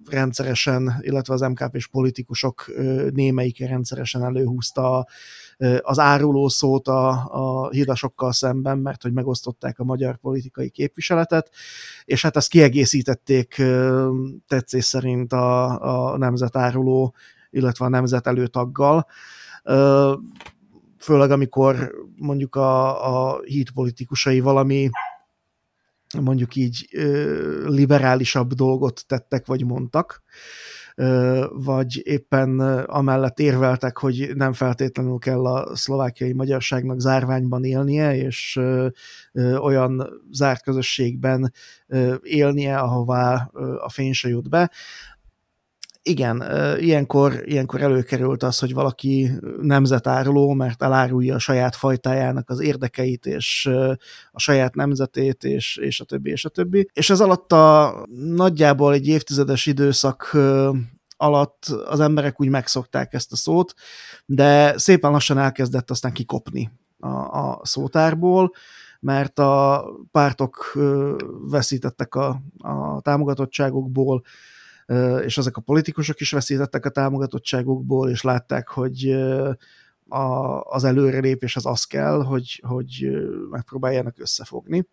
[0.10, 2.72] rendszeresen, illetve az MKP-s politikusok
[3.14, 5.08] némelyik rendszeresen előhúzta
[5.82, 11.50] az áruló szót a, a hídasokkal szemben, mert hogy megosztották a magyar politikai képviseletet,
[12.06, 13.62] és hát ezt kiegészítették
[14.48, 17.16] tetszés szerint a, a nemzetáruló,
[17.50, 19.06] illetve a nemzet előtaggal
[20.98, 24.90] főleg amikor mondjuk a, a híd politikusai valami
[26.22, 26.88] mondjuk így
[27.66, 30.24] liberálisabb dolgot tettek vagy mondtak,
[31.50, 38.60] vagy éppen amellett érveltek, hogy nem feltétlenül kell a szlovákiai magyarságnak zárványban élnie, és
[39.58, 41.54] olyan zárt közösségben
[42.22, 44.72] élnie, ahová a fény se jut be
[46.04, 46.44] igen,
[46.80, 53.70] ilyenkor, ilyenkor előkerült az, hogy valaki nemzetáruló, mert elárulja a saját fajtájának az érdekeit, és
[54.32, 56.90] a saját nemzetét, és, és a többi, és a többi.
[56.94, 60.38] És ez alatt a nagyjából egy évtizedes időszak
[61.18, 63.74] alatt az emberek úgy megszokták ezt a szót,
[64.26, 68.52] de szépen lassan elkezdett aztán kikopni a, a szótárból,
[69.00, 70.78] mert a pártok
[71.50, 74.24] veszítettek a, a támogatottságokból,
[75.26, 79.12] és ezek a politikusok is veszítettek a támogatottságukból, és látták, hogy
[80.08, 83.08] a, az előrelépés az az kell, hogy, hogy
[83.50, 84.88] megpróbáljanak összefogni.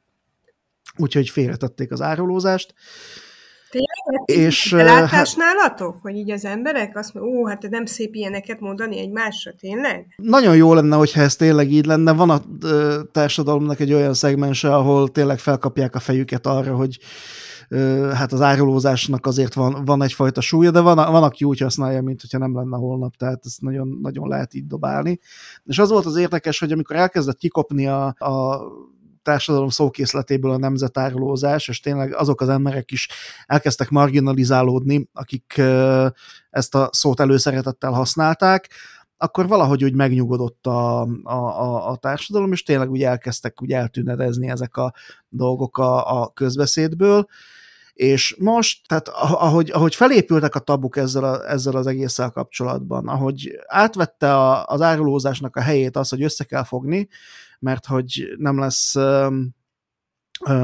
[0.96, 2.74] Úgyhogy félretették az árulózást.
[3.70, 4.46] Tényleg?
[4.46, 5.98] És, belátás nálatok?
[6.02, 10.14] Hogy így az emberek azt mondják, ó, hát nem szép ilyeneket mondani egymásra, tényleg?
[10.16, 12.12] Nagyon jó lenne, hogyha ez tényleg így lenne.
[12.12, 12.42] Van a
[13.12, 16.98] társadalomnak egy olyan szegmense, ahol tényleg felkapják a fejüket arra, hogy
[18.12, 22.20] hát az árulózásnak azért van, van egyfajta súlya, de van, van aki úgy használja, mint
[22.20, 25.20] hogyha nem lenne holnap, tehát ezt nagyon, nagyon lehet így dobálni.
[25.64, 28.60] És az volt az érdekes, hogy amikor elkezdett kikopni a, a
[29.22, 33.08] társadalom szókészletéből a nemzetárulózás, és tényleg azok az emberek is
[33.46, 35.62] elkezdtek marginalizálódni, akik
[36.50, 38.68] ezt a szót előszeretettel használták,
[39.16, 44.48] akkor valahogy úgy megnyugodott a, a, a, a társadalom, és tényleg úgy elkezdtek úgy eltűnedezni
[44.48, 44.92] ezek a
[45.28, 47.26] dolgok a, a közbeszédből,
[48.00, 53.58] és most, tehát ahogy, ahogy felépültek a tabuk ezzel, a, ezzel az egésszel kapcsolatban, ahogy
[53.66, 57.08] átvette a, az árulózásnak a helyét az, hogy össze kell fogni,
[57.58, 58.94] mert hogy nem lesz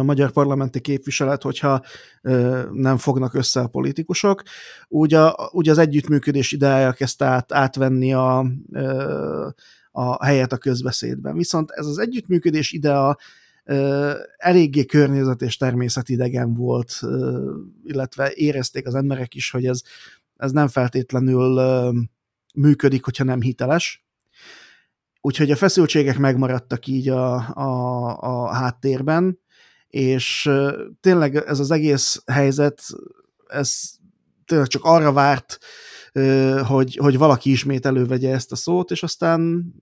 [0.02, 1.82] magyar parlamenti képviselet, hogyha
[2.72, 4.42] nem fognak össze a politikusok.
[4.88, 8.46] Úgy, a, úgy az együttműködés ideája kezdte át, átvenni a,
[9.90, 11.36] a helyet a közbeszédben.
[11.36, 13.16] Viszont ez az együttműködés idea
[14.36, 17.00] eléggé környezet és természetidegen volt,
[17.84, 19.80] illetve érezték az emberek is, hogy ez,
[20.36, 21.60] ez nem feltétlenül
[22.54, 24.04] működik, hogyha nem hiteles.
[25.20, 29.38] Úgyhogy a feszültségek megmaradtak így a, a, a háttérben,
[29.88, 30.50] és
[31.00, 32.82] tényleg ez az egész helyzet,
[33.46, 33.90] ez
[34.44, 35.58] tényleg csak arra várt,
[36.66, 39.72] hogy, hogy valaki ismét elővegye ezt a szót, és aztán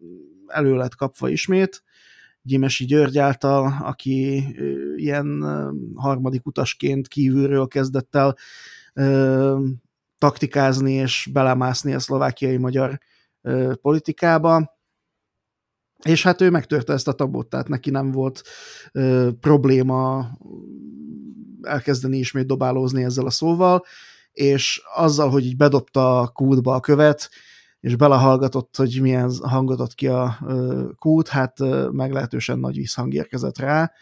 [0.47, 1.83] elő lett kapva ismét,
[2.47, 4.45] Gyimesi György által, aki
[4.97, 5.45] ilyen
[5.95, 8.37] harmadik utasként kívülről kezdett el
[10.19, 12.99] taktikázni és belemászni a szlovákiai magyar
[13.83, 14.73] politikába,
[16.03, 18.43] és hát ő megtörte ezt a tabot, tehát neki nem volt
[18.93, 20.31] ö, probléma
[21.63, 23.85] elkezdeni ismét dobálózni ezzel a szóval,
[24.33, 27.31] és azzal, hogy így bedobta a kútba a követ,
[27.85, 30.39] és belehallgatott, hogy milyen hangot ad ki a
[30.99, 31.59] kút, hát
[31.91, 33.93] meglehetősen nagy visszhang érkezett rá,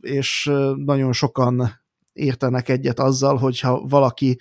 [0.00, 1.80] és nagyon sokan
[2.12, 4.38] értenek egyet azzal, hogyha valaki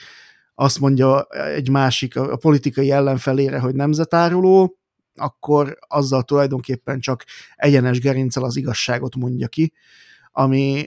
[0.56, 4.78] azt mondja egy másik, a politikai ellenfelére, hogy nemzetáruló,
[5.16, 7.24] akkor azzal tulajdonképpen csak
[7.56, 9.74] egyenes gerincel az igazságot mondja ki,
[10.32, 10.86] ami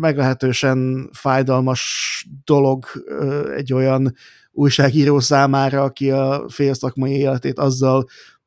[0.00, 2.84] meglehetősen fájdalmas dolog
[3.56, 4.14] egy olyan
[4.52, 8.06] újságíró számára, aki a félszakmai életét azzal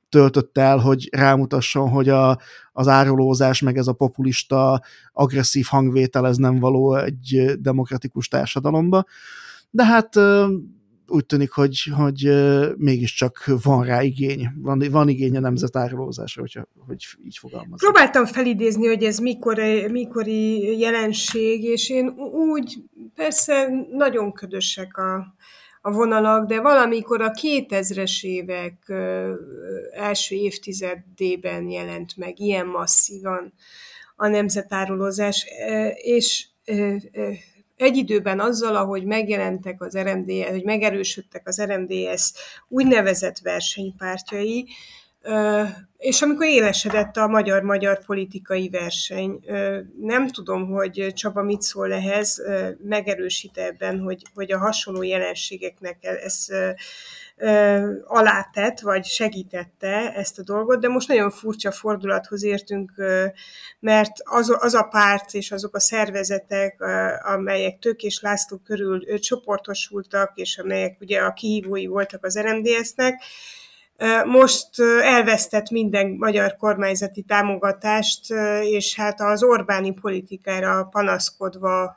[0.09, 2.39] töltött el, hogy rámutasson, hogy a,
[2.71, 4.81] az árulózás, meg ez a populista,
[5.13, 9.05] agresszív hangvétel, ez nem való egy demokratikus társadalomba.
[9.69, 10.15] De hát
[11.07, 12.29] úgy tűnik, hogy, hogy
[12.77, 17.77] mégiscsak van rá igény, van, van igény a nemzetárulózásra, hogyha, hogy így fogalmazom.
[17.77, 19.57] Próbáltam felidézni, hogy ez mikor,
[19.91, 22.07] mikori jelenség, és én
[22.51, 22.83] úgy,
[23.15, 25.35] persze nagyon ködösek a,
[25.85, 28.93] a vonalak, de valamikor a 2000-es évek
[29.91, 33.53] első évtizedében jelent meg ilyen masszívan
[34.15, 35.45] a nemzetárulózás,
[35.95, 36.47] és
[37.75, 42.31] egy időben azzal, ahogy megjelentek az RMDS, hogy megerősödtek az RMDS
[42.67, 44.67] úgynevezett versenypártjai,
[45.97, 49.39] és amikor élesedett a magyar-magyar politikai verseny,
[49.99, 52.41] nem tudom, hogy Csaba mit szól ehhez,
[52.83, 56.47] megerősít ebben, hogy, hogy a hasonló jelenségeknek ez
[58.03, 62.91] alátett, vagy segítette ezt a dolgot, de most nagyon furcsa fordulathoz értünk,
[63.79, 66.81] mert az, az a párt és azok a szervezetek,
[67.23, 73.23] amelyek Tök és László körül csoportosultak, és amelyek ugye a kihívói voltak az RMDS-nek,
[74.25, 78.31] most elvesztett minden magyar kormányzati támogatást,
[78.61, 81.95] és hát az Orbáni politikára panaszkodva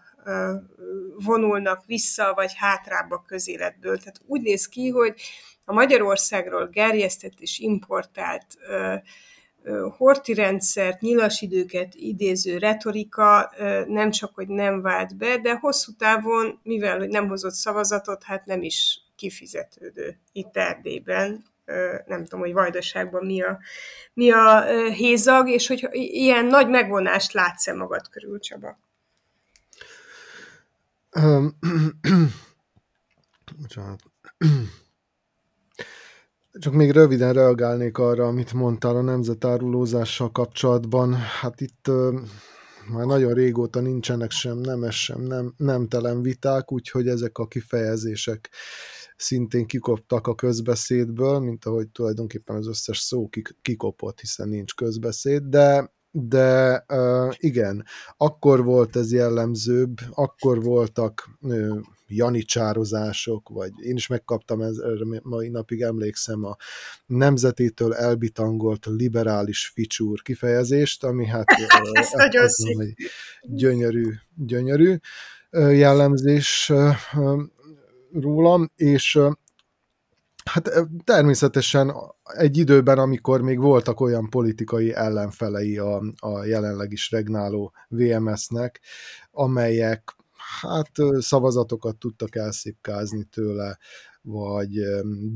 [1.25, 3.99] vonulnak vissza, vagy hátrább a közéletből.
[3.99, 5.15] Tehát úgy néz ki, hogy
[5.65, 8.47] a Magyarországról gerjesztett és importált
[9.97, 13.53] horti rendszert, nyilasidőket idéző retorika
[13.87, 18.45] nem csak, hogy nem vált be, de hosszú távon, mivel hogy nem hozott szavazatot, hát
[18.45, 21.45] nem is kifizetődő itt Erdélyben.
[22.07, 23.59] Nem tudom, hogy Vajdaságban mi a,
[24.15, 28.79] mi a hézag, és hogy ilyen nagy megvonást látsz-e magad körül, Csaba?
[36.59, 41.15] Csak még röviden reagálnék arra, amit mondtál a nemzetárulózással kapcsolatban.
[41.15, 41.91] Hát itt
[42.93, 48.51] már nagyon régóta nincsenek sem nemes, sem nem, nemtelen viták, úgyhogy ezek a kifejezések
[49.17, 53.29] szintén kikoptak a közbeszédből, mint ahogy tulajdonképpen az összes szó
[53.63, 57.85] kikopott, hiszen nincs közbeszéd, de de uh, igen,
[58.17, 64.77] akkor volt ez jellemzőbb, akkor voltak uh, janicsározások, vagy én is megkaptam, ez,
[65.23, 66.57] mai napig emlékszem a
[67.07, 71.45] nemzetétől elbitangolt liberális ficsúr kifejezést, ami hát
[71.93, 72.97] ez nagyon szép.
[73.43, 74.97] gyönyörű, gyönyörű
[75.51, 76.73] jellemzés
[78.13, 79.19] rólam, és
[80.51, 80.71] Hát
[81.05, 81.93] természetesen
[82.23, 88.81] egy időben, amikor még voltak olyan politikai ellenfelei a, a jelenleg is regnáló VMS-nek,
[89.31, 90.17] amelyek
[90.61, 93.79] hát szavazatokat tudtak elszépkázni tőle,
[94.23, 94.71] vagy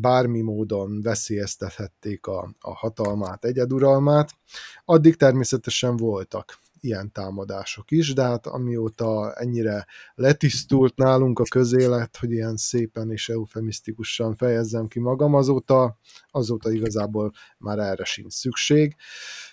[0.00, 4.30] bármi módon veszélyeztethették a, a hatalmát, egyeduralmát,
[4.84, 12.30] addig természetesen voltak ilyen támadások is, de hát amióta ennyire letisztult nálunk a közélet, hogy
[12.30, 15.98] ilyen szépen és eufemisztikusan fejezzem ki magam, azóta,
[16.30, 18.96] azóta igazából már erre sincs szükség.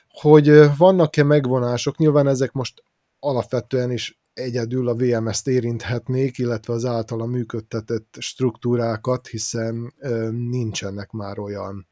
[0.08, 2.84] Hogy vannak-e megvonások, nyilván ezek most
[3.20, 9.94] alapvetően is egyedül a VMS-t érinthetnék, illetve az általa működtetett struktúrákat, hiszen
[10.32, 11.88] nincsenek már olyan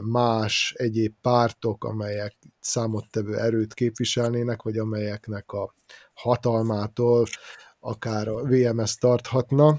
[0.00, 5.74] más egyéb pártok, amelyek számottevő erőt képviselnének, vagy amelyeknek a
[6.14, 7.26] hatalmától
[7.80, 9.78] akár a VMS tarthatna.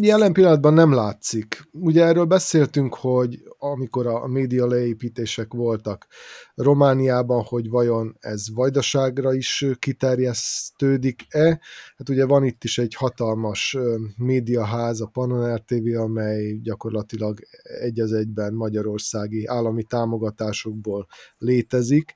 [0.00, 1.68] Jelen pillanatban nem látszik.
[1.72, 6.06] Ugye erről beszéltünk, hogy amikor a média leépítések voltak
[6.54, 11.60] Romániában, hogy vajon ez vajdaságra is kiterjesztődik-e.
[11.96, 13.76] Hát ugye van itt is egy hatalmas
[14.16, 17.40] médiaház, a Panoner TV, amely gyakorlatilag
[17.80, 21.06] egy az egyben magyarországi állami támogatásokból
[21.38, 22.14] létezik,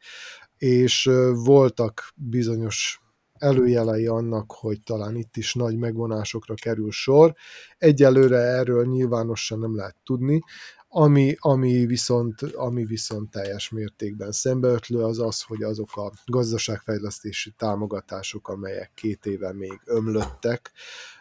[0.58, 1.10] és
[1.44, 3.02] voltak bizonyos
[3.42, 7.34] előjelei annak, hogy talán itt is nagy megvonásokra kerül sor.
[7.78, 10.42] Egyelőre erről nyilvánosan nem lehet tudni.
[10.88, 18.48] Ami, ami, viszont, ami viszont teljes mértékben szembeötlő az az, hogy azok a gazdaságfejlesztési támogatások,
[18.48, 20.72] amelyek két éve még ömlöttek,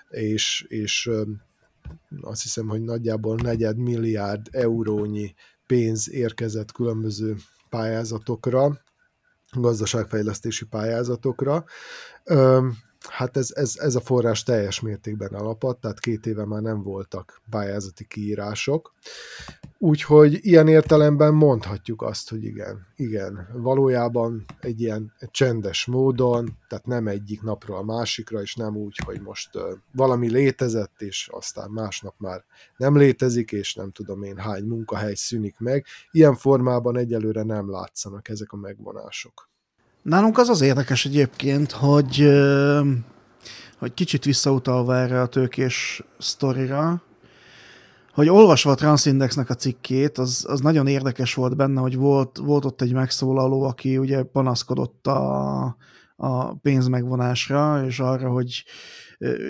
[0.10, 1.10] és, és
[2.22, 5.34] azt hiszem, hogy nagyjából negyed milliárd eurónyi
[5.66, 7.36] pénz érkezett különböző
[7.70, 8.82] pályázatokra,
[9.52, 11.64] gazdaságfejlesztési pályázatokra.
[13.10, 17.42] Hát ez, ez, ez a forrás teljes mértékben alapadt, tehát két éve már nem voltak
[17.50, 18.94] pályázati kiírások.
[19.78, 27.08] Úgyhogy ilyen értelemben mondhatjuk azt, hogy igen, igen, valójában egy ilyen csendes módon, tehát nem
[27.08, 29.50] egyik napról a másikra, és nem úgy, hogy most
[29.92, 32.44] valami létezett, és aztán másnap már
[32.78, 35.86] nem létezik, és nem tudom én hány munkahely szűnik meg.
[36.12, 39.51] Ilyen formában egyelőre nem látszanak ezek a megvonások.
[40.02, 42.30] Nálunk az az érdekes egyébként, hogy,
[43.78, 47.02] hogy kicsit visszautalva erre a tőkés sztorira,
[48.14, 52.66] hogy olvasva a Transindexnek a cikkét, az, az nagyon érdekes volt benne, hogy volt, volt
[52.66, 55.76] ott egy megszólaló, aki ugye panaszkodott a,
[56.22, 58.64] a pénzmegvonásra, és arra, hogy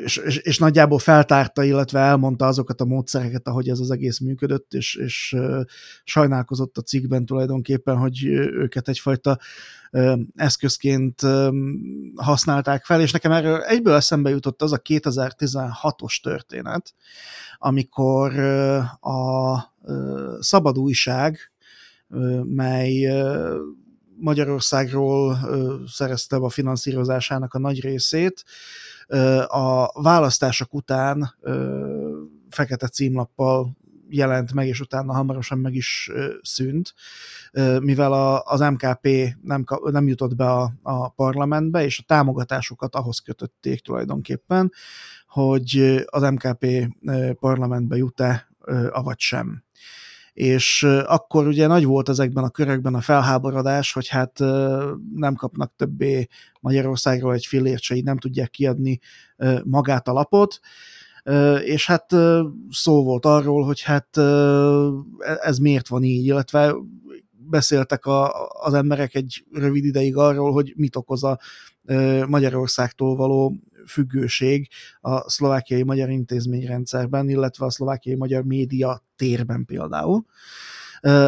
[0.03, 4.73] és, és, és nagyjából feltárta, illetve elmondta azokat a módszereket, ahogy ez az egész működött,
[4.73, 5.35] és, és
[6.03, 9.39] sajnálkozott a cikkben tulajdonképpen, hogy őket egyfajta
[10.35, 11.21] eszközként
[12.15, 16.93] használták fel, és nekem erről egyből eszembe jutott az a 2016-os történet,
[17.57, 18.39] amikor
[18.99, 19.57] a
[20.39, 21.51] Szabad Újság,
[22.43, 23.09] mely
[24.21, 25.37] Magyarországról
[25.87, 28.43] szerezte a finanszírozásának a nagy részét,
[29.47, 31.35] a választások után
[32.49, 33.77] fekete címlappal
[34.09, 36.11] jelent meg, és utána hamarosan meg is
[36.41, 36.93] szűnt,
[37.79, 39.07] mivel az MKP
[39.41, 44.71] nem, nem jutott be a, a parlamentbe, és a támogatásokat ahhoz kötötték tulajdonképpen,
[45.27, 46.65] hogy az MKP
[47.39, 48.47] parlamentbe jut-e,
[48.89, 49.63] avagy sem.
[50.33, 54.39] És akkor ugye nagy volt ezekben a körökben a felháborodás, hogy hát
[55.15, 56.27] nem kapnak többé
[56.59, 58.99] Magyarországról egy fillért se, így nem tudják kiadni
[59.63, 60.59] magát a lapot,
[61.63, 62.11] és hát
[62.69, 64.17] szó volt arról, hogy hát
[65.41, 66.75] ez miért van így, illetve
[67.31, 71.39] beszéltek a, az emberek egy rövid ideig arról, hogy mit okoz a
[72.27, 73.55] Magyarországtól való
[73.87, 74.67] függőség
[74.99, 80.25] a szlovákiai magyar intézményrendszerben, illetve a szlovákiai magyar média térben például.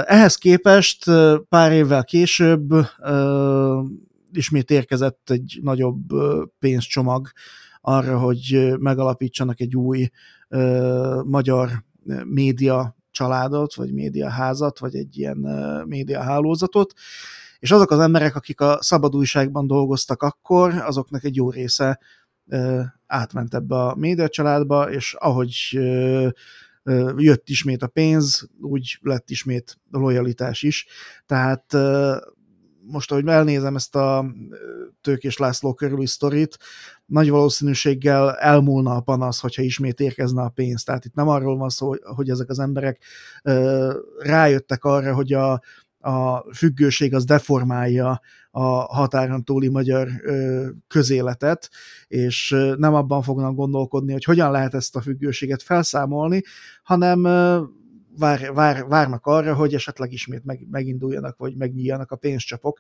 [0.06, 1.06] Ehhez képest
[1.50, 2.70] pár évvel később
[4.32, 6.02] ismét érkezett egy nagyobb
[6.60, 7.28] pénzcsomag
[7.82, 10.10] arra, hogy megalapítsanak egy új
[11.24, 11.70] magyar
[12.26, 15.38] média családot, vagy médiaházat, vagy egy ilyen
[15.88, 16.94] médiahálózatot,
[17.60, 22.00] és azok az emberek, akik a szabadújságban dolgoztak akkor, azoknak egy jó része
[23.08, 25.80] átment ebbe a média családba, és ahogy
[27.18, 30.88] jött ismét a pénz, úgy lett ismét a lojalitás is.
[31.26, 31.74] Tehát
[32.86, 34.26] most, ahogy elnézem ezt a
[35.02, 36.58] Tőkés László körüli sztorit,
[37.06, 40.84] nagy valószínűséggel elmúlna a panasz, hogyha ismét érkezne a pénz.
[40.84, 43.04] Tehát itt nem arról van szó, hogy ezek az emberek
[44.18, 45.62] rájöttek arra, hogy a,
[46.04, 48.64] a függőség az deformálja a
[48.96, 50.10] határon túli magyar
[50.88, 51.70] közéletet,
[52.08, 56.42] és nem abban fognak gondolkodni, hogy hogyan lehet ezt a függőséget felszámolni,
[56.84, 57.22] hanem
[58.18, 62.80] vár, vár, várnak arra, hogy esetleg ismét meg, meginduljanak, vagy megnyíljanak a pénzcsapok,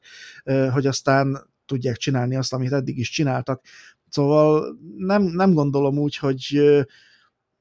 [0.71, 3.61] hogy aztán tudják csinálni azt, amit eddig is csináltak.
[4.09, 6.61] Szóval nem, nem gondolom úgy, hogy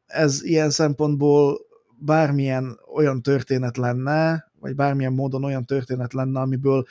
[0.06, 1.58] ez ilyen szempontból
[1.98, 6.84] bármilyen olyan történet lenne, vagy bármilyen módon olyan történet lenne, amiből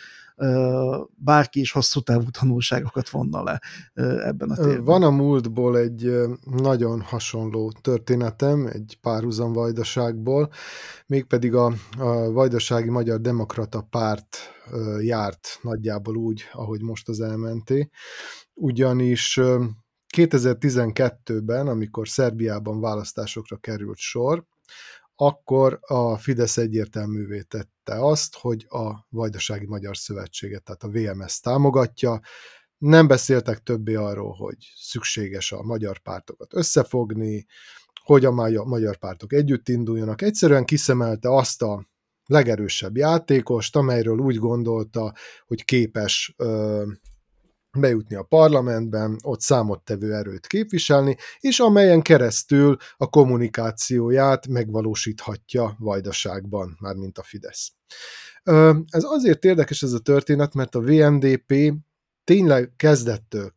[1.16, 3.62] bárki is hosszú távú tanulságokat vonna le
[4.26, 4.84] ebben a térben.
[4.84, 6.12] Van a múltból egy
[6.46, 10.52] nagyon hasonló történetem, egy párhuzam vajdaságból,
[11.08, 14.38] mégpedig a, a Vajdasági Magyar Demokrata Párt
[15.00, 17.90] járt nagyjából úgy, ahogy most az elmenté,
[18.54, 19.40] ugyanis
[20.18, 24.46] 2012-ben, amikor Szerbiában választásokra került sor,
[25.22, 32.20] akkor a Fidesz egyértelművé tette azt, hogy a Vajdasági Magyar Szövetséget, tehát a VMS támogatja.
[32.78, 37.46] Nem beszéltek többé arról, hogy szükséges a magyar pártokat összefogni,
[38.04, 38.32] hogy a
[38.64, 40.22] magyar pártok együtt induljanak.
[40.22, 41.88] Egyszerűen kiszemelte azt a
[42.26, 45.14] legerősebb játékost, amelyről úgy gondolta,
[45.46, 46.84] hogy képes ö,
[47.78, 57.18] bejutni a parlamentben, ott számottevő erőt képviselni, és amelyen keresztül a kommunikációját megvalósíthatja Vajdaságban, mármint
[57.18, 57.72] a Fidesz.
[58.90, 61.74] Ez azért érdekes ez a történet, mert a VMDP
[62.24, 63.54] tényleg kezdettől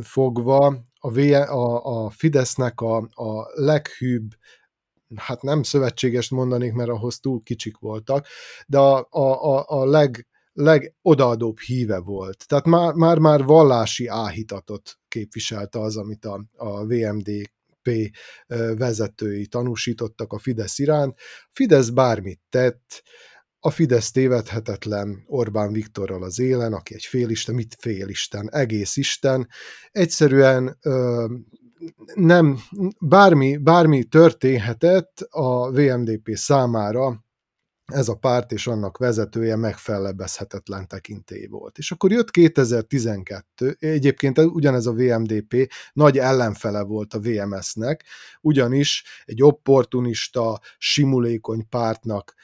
[0.00, 4.34] fogva a, a, a Fidesznek a, a leghűbb
[5.16, 8.26] hát nem szövetséges mondanék, mert ahhoz túl kicsik voltak,
[8.66, 12.46] de a, a, a leg, legodaadóbb híve volt.
[12.46, 18.16] Tehát már, már, már vallási áhítatot képviselte az, amit a, a VMDP
[18.76, 21.16] vezetői tanúsítottak a Fidesz iránt.
[21.50, 23.02] Fidesz bármit tett,
[23.64, 29.48] a Fidesz tévedhetetlen Orbán Viktorral az élen, aki egy félisten, mit félisten, egész Isten,
[29.90, 31.26] egyszerűen ö,
[32.14, 32.58] nem,
[33.00, 37.24] bármi, bármi történhetett a VMDP számára,
[37.92, 41.78] ez a párt és annak vezetője megfellebbezhetetlen tekintély volt.
[41.78, 48.04] És akkor jött 2012, egyébként ugyanez a VMDP nagy ellenfele volt a VMS-nek,
[48.40, 52.34] ugyanis egy opportunista, simulékony pártnak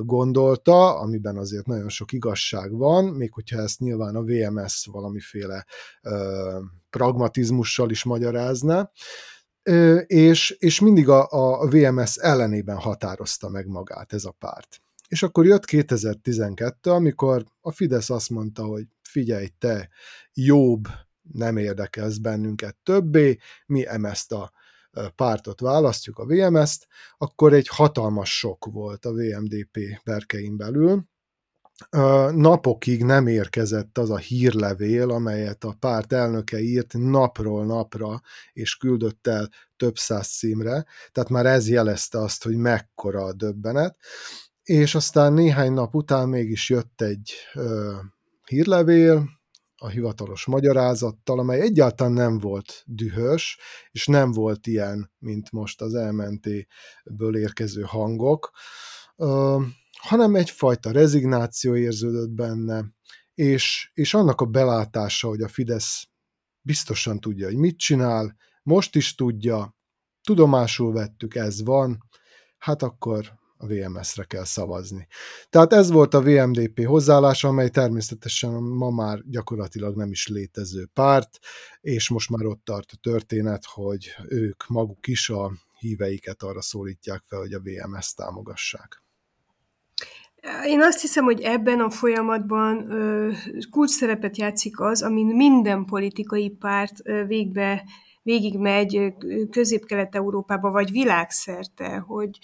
[0.00, 5.66] gondolta, amiben azért nagyon sok igazság van, még hogyha ezt nyilván a VMS valamiféle
[6.90, 8.90] pragmatizmussal is magyarázna,
[10.06, 11.26] és, és mindig a,
[11.60, 14.81] a VMS ellenében határozta meg magát ez a párt.
[15.12, 19.88] És akkor jött 2012, amikor a Fidesz azt mondta, hogy figyelj te,
[20.32, 20.88] jobb,
[21.32, 24.52] nem érdekelsz bennünket többé, mi ezt a
[25.14, 26.86] pártot választjuk, a VMS-t,
[27.18, 31.04] akkor egy hatalmas sok volt a VMDP berkein belül,
[32.30, 38.20] napokig nem érkezett az a hírlevél, amelyet a párt elnöke írt napról napra,
[38.52, 43.96] és küldött el több száz címre, tehát már ez jelezte azt, hogy mekkora a döbbenet,
[44.62, 47.96] és aztán néhány nap után mégis jött egy ö,
[48.46, 49.28] hírlevél,
[49.76, 53.58] a hivatalos magyarázattal, amely egyáltalán nem volt dühös,
[53.90, 58.50] és nem volt ilyen, mint most az elmentéből érkező hangok,
[59.16, 59.60] ö,
[59.98, 62.84] hanem egyfajta rezignáció érződött benne,
[63.34, 66.08] és, és annak a belátása, hogy a Fidesz
[66.60, 69.76] biztosan tudja, hogy mit csinál, most is tudja,
[70.22, 71.98] tudomásul vettük, ez van,
[72.58, 75.06] hát akkor a VMS-re kell szavazni.
[75.50, 81.38] Tehát ez volt a VMDP hozzáállása, amely természetesen ma már gyakorlatilag nem is létező párt,
[81.80, 87.22] és most már ott tart a történet, hogy ők maguk is a híveiket arra szólítják
[87.28, 89.02] fel, hogy a VMS támogassák.
[90.64, 92.88] Én azt hiszem, hogy ebben a folyamatban
[93.70, 97.84] kulcs szerepet játszik az, amin minden politikai párt végbe
[98.22, 99.14] végigmegy
[99.50, 102.38] közép-kelet-európába, vagy világszerte, hogy,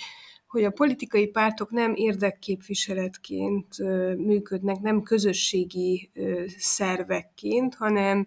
[0.48, 3.66] hogy a politikai pártok nem érdekképviseletként
[4.16, 6.10] működnek, nem közösségi
[6.56, 8.24] szervekként, hanem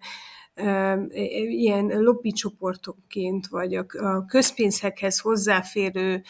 [1.48, 6.22] ilyen lobbycsoportokként, vagy a közpénzekhez hozzáférő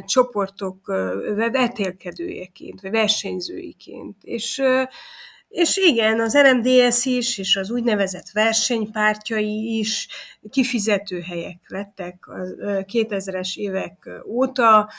[0.00, 0.86] csoportok
[1.34, 4.16] vetélkedőjeként, vagy versenyzőiként.
[4.22, 4.62] És
[5.54, 10.08] és igen, az RMDS is, és az úgynevezett versenypártjai is
[10.50, 12.32] kifizető helyek lettek a
[12.64, 14.90] 2000-es évek óta.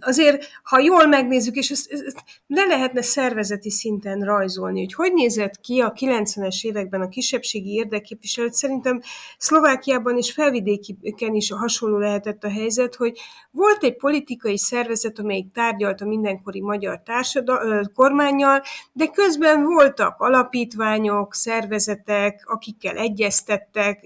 [0.00, 5.60] Azért, ha jól megnézzük, és ezt, ezt le lehetne szervezeti szinten rajzolni, hogy hogy nézett
[5.60, 9.00] ki a 90-es években a kisebbségi érdekképviselet, szerintem
[9.38, 13.18] Szlovákiában és felvidéken is hasonló lehetett a helyzet, hogy
[13.50, 18.62] volt egy politikai szervezet, amelyik tárgyalt a mindenkori magyar társadal- kormányjal,
[18.92, 23.98] de közben voltak alapítványok, szervezetek, akikkel egyeztettek,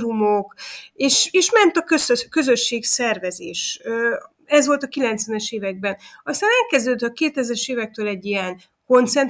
[0.00, 0.54] fórumok,
[0.92, 1.84] és, és ment a
[2.30, 3.80] közösség szervezés.
[4.44, 5.96] Ez volt a 90-es években.
[6.24, 8.60] Aztán elkezdődött a 2000-es évektől egy ilyen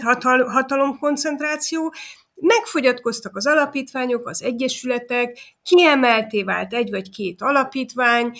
[0.02, 1.92] hatal, hatalomkoncentráció,
[2.40, 8.38] Megfogyatkoztak az alapítványok, az egyesületek, kiemelté vált egy vagy két alapítvány,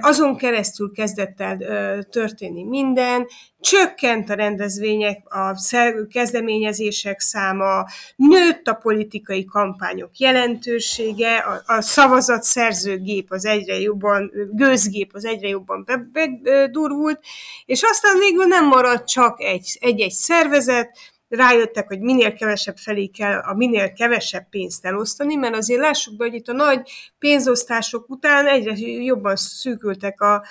[0.00, 1.58] azon keresztül kezdett el
[2.10, 3.26] történni minden,
[3.60, 5.54] csökkent a rendezvények, a
[6.10, 7.84] kezdeményezések száma,
[8.16, 15.86] nőtt a politikai kampányok jelentősége, a, a szavazatszerzőgép az egyre jobban, gőzgép az egyre jobban
[16.12, 17.20] bedurvult,
[17.64, 19.40] és aztán végül nem maradt csak
[19.80, 25.80] egy-egy szervezet, rájöttek, hogy minél kevesebb felé kell a minél kevesebb pénzt elosztani, mert azért
[25.80, 28.72] lássuk be, hogy itt a nagy pénzosztások után egyre
[29.04, 30.44] jobban szűkültek a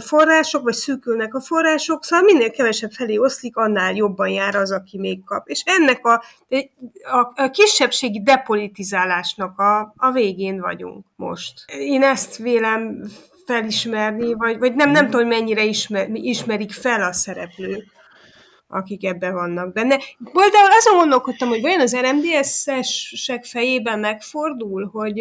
[0.00, 4.98] források, vagy szűkülnek a források, szóval minél kevesebb felé oszlik, annál jobban jár az, aki
[4.98, 5.48] még kap.
[5.48, 6.22] És ennek a,
[7.02, 11.64] a, a kisebbségi depolitizálásnak a, a végén vagyunk most.
[11.78, 13.02] Én ezt vélem
[13.46, 17.96] felismerni, vagy, vagy nem, nem tudom, hogy mennyire ismer, ismerik fel a szereplők
[18.68, 19.96] akik ebben vannak benne.
[19.96, 25.20] De azon gondolkodtam, hogy vajon az RMDS-esek fejében megfordul, hogy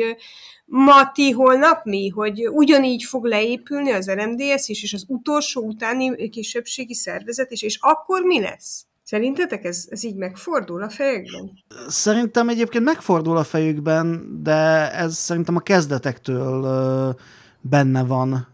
[0.66, 6.30] ma ti, holnap mi, hogy ugyanígy fog leépülni az RMDS is, és az utolsó utáni
[6.30, 8.86] kisebbségi szervezet is, és akkor mi lesz?
[9.04, 11.52] Szerintetek ez, ez így megfordul a fejükben?
[11.88, 17.16] Szerintem egyébként megfordul a fejükben, de ez szerintem a kezdetektől
[17.62, 18.48] benne van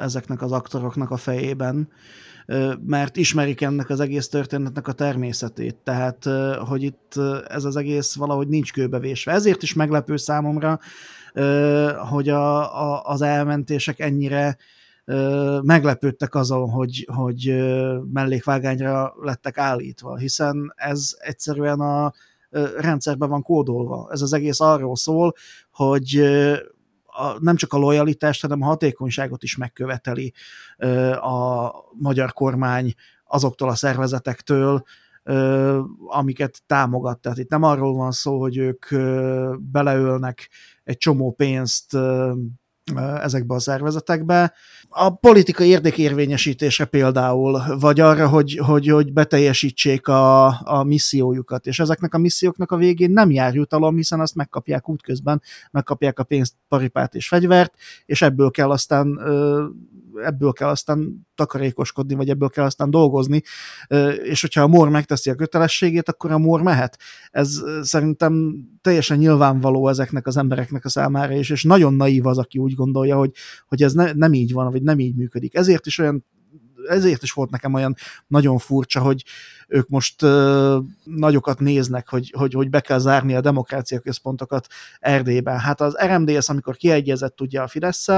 [0.00, 1.88] ezeknek az aktoroknak a fejében
[2.86, 6.28] mert ismerik ennek az egész történetnek a természetét, tehát
[6.68, 7.14] hogy itt
[7.48, 9.32] ez az egész valahogy nincs kőbevésve.
[9.32, 10.78] Ezért is meglepő számomra,
[12.10, 14.56] hogy a, a, az elmentések ennyire
[15.62, 17.54] meglepődtek azon, hogy, hogy
[18.12, 22.12] mellékvágányra lettek állítva, hiszen ez egyszerűen a
[22.76, 24.08] rendszerben van kódolva.
[24.12, 25.34] Ez az egész arról szól,
[25.72, 26.22] hogy
[27.20, 30.32] a, nem csak a lojalitást, hanem a hatékonyságot is megköveteli
[31.20, 32.94] a magyar kormány
[33.24, 34.82] azoktól a szervezetektől,
[36.06, 37.18] amiket támogat.
[37.18, 38.86] Tehát itt nem arról van szó, hogy ők
[39.58, 40.48] beleölnek
[40.84, 41.96] egy csomó pénzt
[42.98, 44.52] ezekbe a szervezetekbe.
[44.88, 52.14] A politikai érdekérvényesítésre például, vagy arra, hogy, hogy, hogy beteljesítsék a, a missziójukat, és ezeknek
[52.14, 57.14] a misszióknak a végén nem jár jutalom, hiszen azt megkapják útközben, megkapják a pénzt, paripát
[57.14, 57.74] és fegyvert,
[58.06, 59.18] és ebből kell aztán
[60.14, 63.42] ebből kell aztán takarékoskodni, vagy ebből kell aztán dolgozni,
[64.22, 66.98] és hogyha a MOR megteszi a kötelességét, akkor a MOR mehet.
[67.30, 72.58] Ez szerintem teljesen nyilvánvaló ezeknek az embereknek a számára is, és nagyon naív az, aki
[72.58, 73.32] úgy gondolja, hogy,
[73.66, 75.54] hogy ez ne, nem így van, vagy nem így működik.
[75.54, 76.24] Ezért is olyan
[76.90, 79.24] ezért is volt nekem olyan nagyon furcsa, hogy
[79.68, 84.66] ők most uh, nagyokat néznek, hogy, hogy, hogy be kell zárni a demokrácia központokat
[85.00, 85.58] Erdélyben.
[85.58, 88.08] Hát az RMDS, amikor kiegyezett ugye a fidesz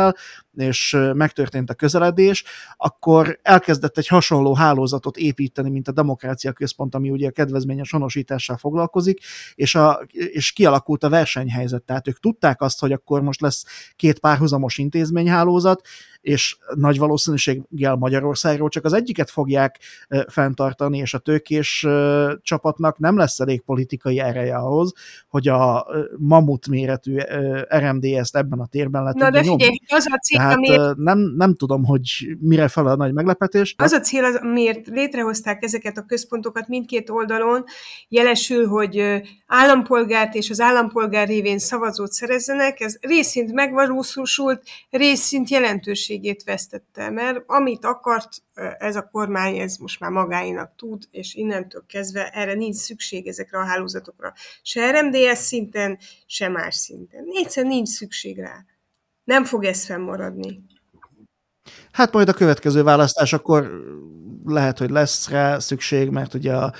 [0.54, 2.44] és megtörtént a közeledés,
[2.76, 8.56] akkor elkezdett egy hasonló hálózatot építeni, mint a demokrácia központ, ami ugye a kedvezményes honosítással
[8.56, 9.20] foglalkozik,
[9.54, 11.82] és, a, és kialakult a versenyhelyzet.
[11.82, 13.64] Tehát ők tudták azt, hogy akkor most lesz
[13.96, 15.86] két párhuzamos intézményhálózat,
[16.22, 19.78] és nagy valószínűséggel Magyarországról csak az egyiket fogják
[20.28, 21.86] fenntartani, és a tőkés
[22.42, 24.92] csapatnak nem lesz elég politikai ereje ahhoz,
[25.28, 25.86] hogy a
[26.18, 27.16] mamut méretű
[27.68, 30.96] RMDS-t ebben a térben le Na de figyelj, az a cél, Tehát amiért...
[30.96, 33.74] nem, nem tudom, hogy mire fel a nagy meglepetés.
[33.78, 37.64] Az a cél, az, miért létrehozták ezeket a központokat mindkét oldalon,
[38.08, 45.48] jelesül, hogy állampolgárt és az állampolgár révén szavazót szerezzenek, ez részint megvalósult, részint
[46.12, 48.28] jelentőségét vesztette, mert amit akart
[48.78, 53.58] ez a kormány, ez most már magáinak tud, és innentől kezdve erre nincs szükség ezekre
[53.58, 54.32] a hálózatokra.
[54.62, 57.24] Se RMDS szinten, se más szinten.
[57.32, 58.64] Egyszerűen nincs szükség rá.
[59.24, 60.62] Nem fog ez fennmaradni.
[61.92, 63.70] Hát majd a következő választás akkor
[64.44, 66.72] lehet, hogy lesz rá szükség, mert ugye a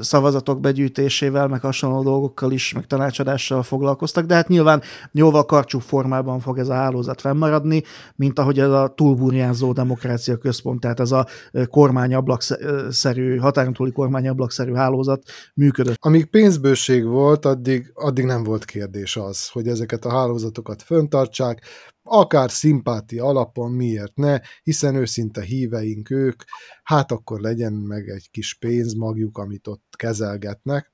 [0.00, 4.82] szavazatok begyűjtésével, meg hasonló dolgokkal is, meg tanácsadással foglalkoztak, de hát nyilván
[5.12, 7.82] jóval karcsú formában fog ez a hálózat fennmaradni,
[8.16, 11.26] mint ahogy ez a túlburjánzó demokrácia központ, tehát ez a
[11.70, 15.22] kormányablakszerű, határon túli kormányablakszerű hálózat
[15.54, 15.96] működött.
[16.00, 21.60] Amíg pénzbőség volt, addig, addig nem volt kérdés az, hogy ezeket a hálózatokat föntartsák,
[22.04, 26.42] akár szimpátia alapon, miért ne, hiszen őszinte híveink ők,
[26.82, 30.92] hát akkor legyen meg egy kis pénzmagjuk, amit ott kezelgetnek.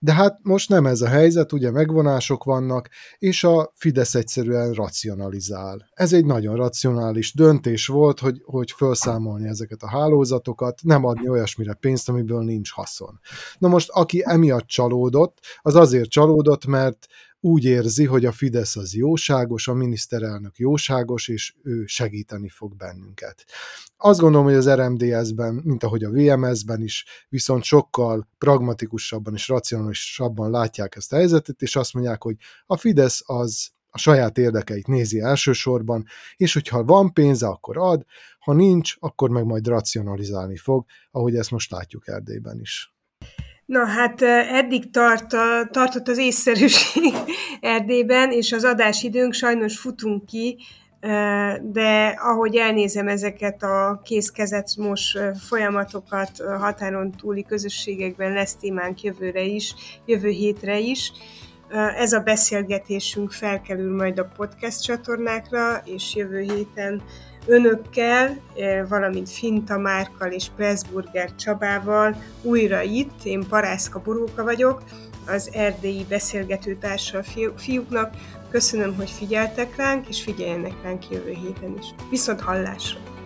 [0.00, 2.88] De hát most nem ez a helyzet, ugye megvonások vannak,
[3.18, 5.90] és a Fidesz egyszerűen racionalizál.
[5.94, 11.74] Ez egy nagyon racionális döntés volt, hogy, hogy felszámolni ezeket a hálózatokat, nem adni olyasmire
[11.74, 13.20] pénzt, amiből nincs haszon.
[13.58, 17.06] Na most, aki emiatt csalódott, az azért csalódott, mert
[17.40, 23.44] úgy érzi, hogy a Fidesz az jóságos, a miniszterelnök jóságos, és ő segíteni fog bennünket.
[23.96, 30.50] Azt gondolom, hogy az RMDS-ben, mint ahogy a VMS-ben is, viszont sokkal pragmatikusabban és racionálisabban
[30.50, 32.36] látják ezt a helyzetet, és azt mondják, hogy
[32.66, 36.04] a Fidesz az a saját érdekeit nézi elsősorban,
[36.36, 38.04] és hogyha van pénze, akkor ad,
[38.38, 42.97] ha nincs, akkor meg majd racionalizálni fog, ahogy ezt most látjuk Erdélyben is.
[43.68, 45.26] Na hát eddig tart,
[45.70, 47.12] tartott az észszerűség
[47.60, 50.58] Erdélyben, és az adásidőnk sajnos futunk ki,
[51.62, 59.74] de ahogy elnézem ezeket a készkezet most folyamatokat határon túli közösségekben lesz témánk jövőre is,
[60.04, 61.12] jövő hétre is.
[61.96, 67.02] Ez a beszélgetésünk felkerül majd a podcast csatornákra, és jövő héten
[67.48, 68.40] önökkel,
[68.88, 73.24] valamint Finta Márkal és Pressburger Csabával újra itt.
[73.24, 74.82] Én Parászka Boróka vagyok,
[75.26, 77.22] az erdélyi beszélgetőtársa
[77.56, 78.14] fiúknak.
[78.50, 81.86] Köszönöm, hogy figyeltek ránk, és figyeljenek ránk jövő héten is.
[82.10, 83.17] Viszont hallásra!